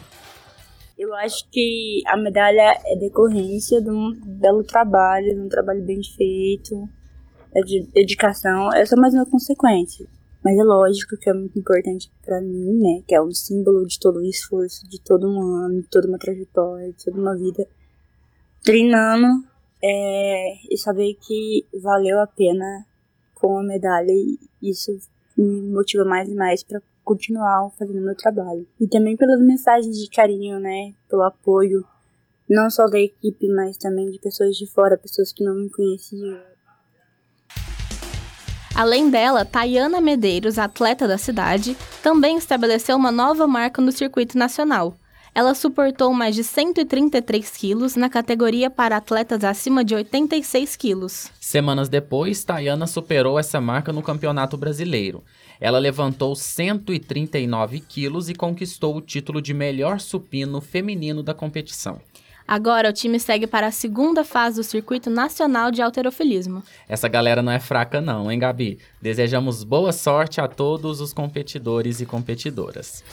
Eu 0.96 1.14
acho 1.16 1.50
que 1.50 2.04
a 2.06 2.16
medalha 2.16 2.78
é 2.86 2.96
decorrência 2.98 3.82
de 3.82 3.90
um 3.90 4.14
belo 4.24 4.64
trabalho, 4.64 5.34
de 5.34 5.40
um 5.40 5.50
trabalho 5.50 5.82
bem 5.84 6.02
feito, 6.04 6.88
é 7.56 7.62
de 7.62 7.88
dedicação, 7.94 8.72
é 8.74 8.86
só 8.86 8.96
mais 8.96 9.14
uma 9.14 9.26
consequência. 9.26 10.06
Mas 10.44 10.58
é 10.58 10.64
lógico 10.64 11.18
que 11.18 11.30
é 11.30 11.34
muito 11.34 11.58
importante 11.58 12.12
para 12.24 12.40
mim, 12.42 12.80
né? 12.80 13.04
Que 13.08 13.16
é 13.16 13.22
um 13.22 13.32
símbolo 13.32 13.86
de 13.86 14.00
todo 14.00 14.20
o 14.20 14.26
esforço, 14.26 14.88
de 14.88 15.02
todo 15.02 15.28
um 15.28 15.42
ano, 15.66 15.82
de 15.82 15.88
toda 15.90 16.08
uma 16.08 16.18
trajetória, 16.18 16.94
de 16.94 17.06
toda 17.06 17.20
uma 17.20 17.36
vida 17.36 17.68
treinando 18.64 19.28
é, 19.84 20.54
e 20.70 20.78
saber 20.78 21.16
que 21.16 21.66
valeu 21.82 22.20
a 22.20 22.28
pena 22.28 22.86
com 23.34 23.58
a 23.58 23.64
medalha 23.64 24.12
e 24.12 24.38
isso 24.62 24.92
me 25.41 25.62
motiva 25.71 26.04
mais 26.04 26.30
e 26.30 26.36
mais 26.36 26.63
para 26.63 26.82
continuar 27.04 27.69
fazendo 27.78 28.02
meu 28.02 28.15
trabalho. 28.15 28.67
E 28.80 28.88
também 28.88 29.15
pelas 29.15 29.39
mensagens 29.39 29.97
de 29.97 30.10
carinho, 30.10 30.60
né? 30.60 30.93
Pelo 31.10 31.23
apoio, 31.23 31.84
não 32.49 32.69
só 32.69 32.86
da 32.88 32.99
equipe, 32.99 33.47
mas 33.47 33.78
também 33.78 34.12
de 34.12 34.19
pessoas 34.19 34.56
de 34.56 34.67
fora, 34.67 34.97
pessoas 34.97 35.32
que 35.32 35.43
não 35.43 35.56
me 35.56 35.69
conheciam. 35.69 36.39
Além 38.75 39.10
dela, 39.10 39.43
Tayana 39.43 39.99
Medeiros, 39.99 40.58
atleta 40.58 41.08
da 41.08 41.17
cidade, 41.17 41.75
também 42.02 42.38
estabeleceu 42.38 42.95
uma 42.95 43.12
nova 43.12 43.45
marca 43.45 43.82
no 43.82 43.91
circuito 43.91 44.38
nacional. 44.38 44.95
Ela 45.34 45.54
suportou 45.54 46.13
mais 46.13 46.36
de 46.36 46.44
133 46.44 47.50
quilos 47.58 47.96
na 47.96 48.10
categoria 48.10 48.70
para 48.70 48.98
atletas 48.98 49.44
acima 49.44 49.84
de 49.84 49.96
86 49.96 50.76
quilos. 50.76 51.32
Semanas 51.39 51.88
depois, 51.88 52.44
Tayana 52.44 52.88
superou 52.88 53.39
essa 53.39 53.62
marca 53.62 53.94
no 53.94 54.02
Campeonato 54.02 54.58
Brasileiro. 54.58 55.24
Ela 55.60 55.78
levantou 55.78 56.36
139 56.36 57.80
quilos 57.82 58.30
e 58.30 58.34
conquistou 58.34 58.96
o 58.96 59.02
título 59.02 59.42
de 59.42 59.54
melhor 59.54 60.00
supino 60.00 60.62
feminino 60.62 61.22
da 61.22 61.34
competição. 61.34 62.02
Agora 62.50 62.89
o 62.89 62.94
time 62.94 63.20
segue 63.20 63.46
para 63.46 63.68
a 63.68 63.72
segunda 63.72 64.24
fase 64.24 64.56
do 64.56 64.63
Circuito 64.63 65.08
Nacional 65.08 65.70
de 65.70 65.84
Alterofilismo. 65.84 66.63
Essa 66.88 67.08
galera 67.08 67.44
não 67.44 67.52
é 67.52 67.60
fraca 67.60 68.02
não, 68.02 68.32
hein, 68.32 68.39
Gabi? 68.39 68.80
Desejamos 69.00 69.63
boa 69.63 69.92
sorte 69.92 70.42
a 70.42 70.48
todos 70.48 71.00
os 71.00 71.13
competidores 71.13 72.02
e 72.02 72.08
competidoras. 72.08 73.04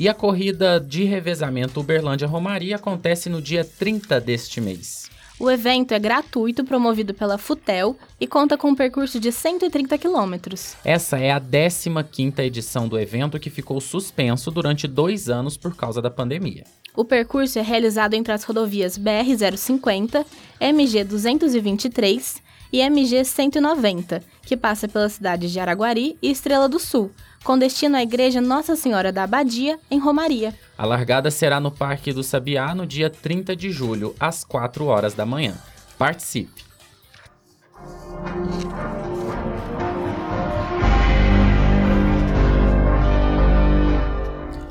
E 0.00 0.08
a 0.08 0.14
corrida 0.14 0.78
de 0.78 1.02
revezamento 1.02 1.80
Uberlândia-Romaria 1.80 2.76
acontece 2.76 3.28
no 3.28 3.42
dia 3.42 3.64
30 3.64 4.20
deste 4.20 4.60
mês. 4.60 5.10
O 5.40 5.50
evento 5.50 5.90
é 5.90 5.98
gratuito, 5.98 6.62
promovido 6.62 7.12
pela 7.12 7.36
Futel 7.36 7.96
e 8.20 8.24
conta 8.24 8.56
com 8.56 8.68
um 8.68 8.76
percurso 8.76 9.18
de 9.18 9.32
130 9.32 9.98
quilômetros. 9.98 10.76
Essa 10.84 11.18
é 11.18 11.32
a 11.32 11.40
15ª 11.40 12.38
edição 12.44 12.86
do 12.86 12.96
evento 12.96 13.40
que 13.40 13.50
ficou 13.50 13.80
suspenso 13.80 14.52
durante 14.52 14.86
dois 14.86 15.28
anos 15.28 15.56
por 15.56 15.74
causa 15.74 16.00
da 16.00 16.12
pandemia. 16.12 16.62
O 16.94 17.04
percurso 17.04 17.58
é 17.58 17.62
realizado 17.62 18.14
entre 18.14 18.32
as 18.32 18.44
rodovias 18.44 18.96
BR-050, 18.96 20.24
MG-223 20.60 22.40
e 22.72 22.78
MG-190, 22.78 24.22
que 24.42 24.56
passa 24.56 24.86
pelas 24.86 25.14
cidades 25.14 25.50
de 25.50 25.58
Araguari 25.58 26.16
e 26.22 26.30
Estrela 26.30 26.68
do 26.68 26.78
Sul, 26.78 27.10
com 27.44 27.58
destino 27.58 27.96
à 27.96 28.02
Igreja 28.02 28.40
Nossa 28.40 28.76
Senhora 28.76 29.12
da 29.12 29.24
Abadia, 29.24 29.78
em 29.90 29.98
Romaria. 29.98 30.54
A 30.76 30.84
largada 30.84 31.30
será 31.30 31.58
no 31.60 31.70
Parque 31.70 32.12
do 32.12 32.22
Sabiá 32.22 32.74
no 32.74 32.86
dia 32.86 33.10
30 33.10 33.54
de 33.56 33.70
julho, 33.70 34.14
às 34.18 34.44
4 34.44 34.84
horas 34.86 35.14
da 35.14 35.24
manhã. 35.24 35.54
Participe! 35.98 36.68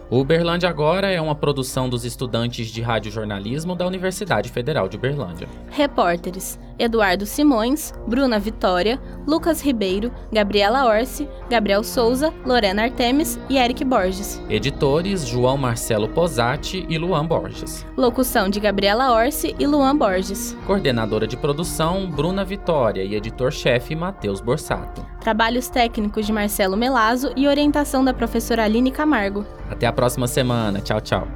O 0.10 0.22
Uberlândia 0.22 0.70
Agora 0.70 1.12
é 1.12 1.20
uma 1.20 1.36
produção 1.36 1.90
dos 1.90 2.06
estudantes 2.06 2.68
de 2.70 2.82
radiojornalismo 2.82 3.76
da 3.76 3.86
Universidade 3.86 4.50
Federal 4.50 4.88
de 4.88 4.96
Uberlândia. 4.96 5.50
Repórteres: 5.70 6.58
Eduardo 6.80 7.26
Simões, 7.26 7.94
Bruna 8.08 8.40
Vitória, 8.40 9.00
Lucas 9.28 9.62
Ribeiro, 9.62 10.12
Gabriela 10.32 10.86
Orsi, 10.86 11.28
Gabriel 11.50 11.84
Souza, 11.84 12.34
Lorena 12.46 12.84
Artemis 12.84 13.40
e 13.50 13.58
Eric 13.58 13.84
Borges. 13.84 14.42
Editores: 14.50 15.26
João 15.26 15.58
Marcelo 15.58 16.08
Posati 16.10 16.86
e 16.90 16.98
Luan 16.98 17.26
Borges. 17.26 17.86
Locução 17.96 18.50
de 18.50 18.60
Gabriela 18.60 19.12
Orsi 19.14 19.56
e 19.60 19.66
Luan 19.68 19.96
Borges. 19.96 20.58
Coordenadora 20.66 21.28
de 21.28 21.36
produção: 21.38 22.10
Bruna 22.10 22.46
Vitória 22.46 23.04
e 23.04 23.16
editor-chefe 23.16 23.96
Matheus 23.96 24.42
Borsato. 24.42 25.06
Trabalhos 25.20 25.68
técnicos 25.70 26.26
de 26.26 26.32
Marcelo 26.32 26.78
Melazo 26.78 27.32
e 27.36 27.48
orientação 27.48 28.04
da 28.04 28.14
professora 28.14 28.64
Aline 28.64 28.92
Camargo. 28.92 29.46
Até 29.70 29.86
a 29.86 29.94
próxima 29.94 30.28
semana. 30.28 30.80
Tchau, 30.80 31.02
tchau. 31.02 31.28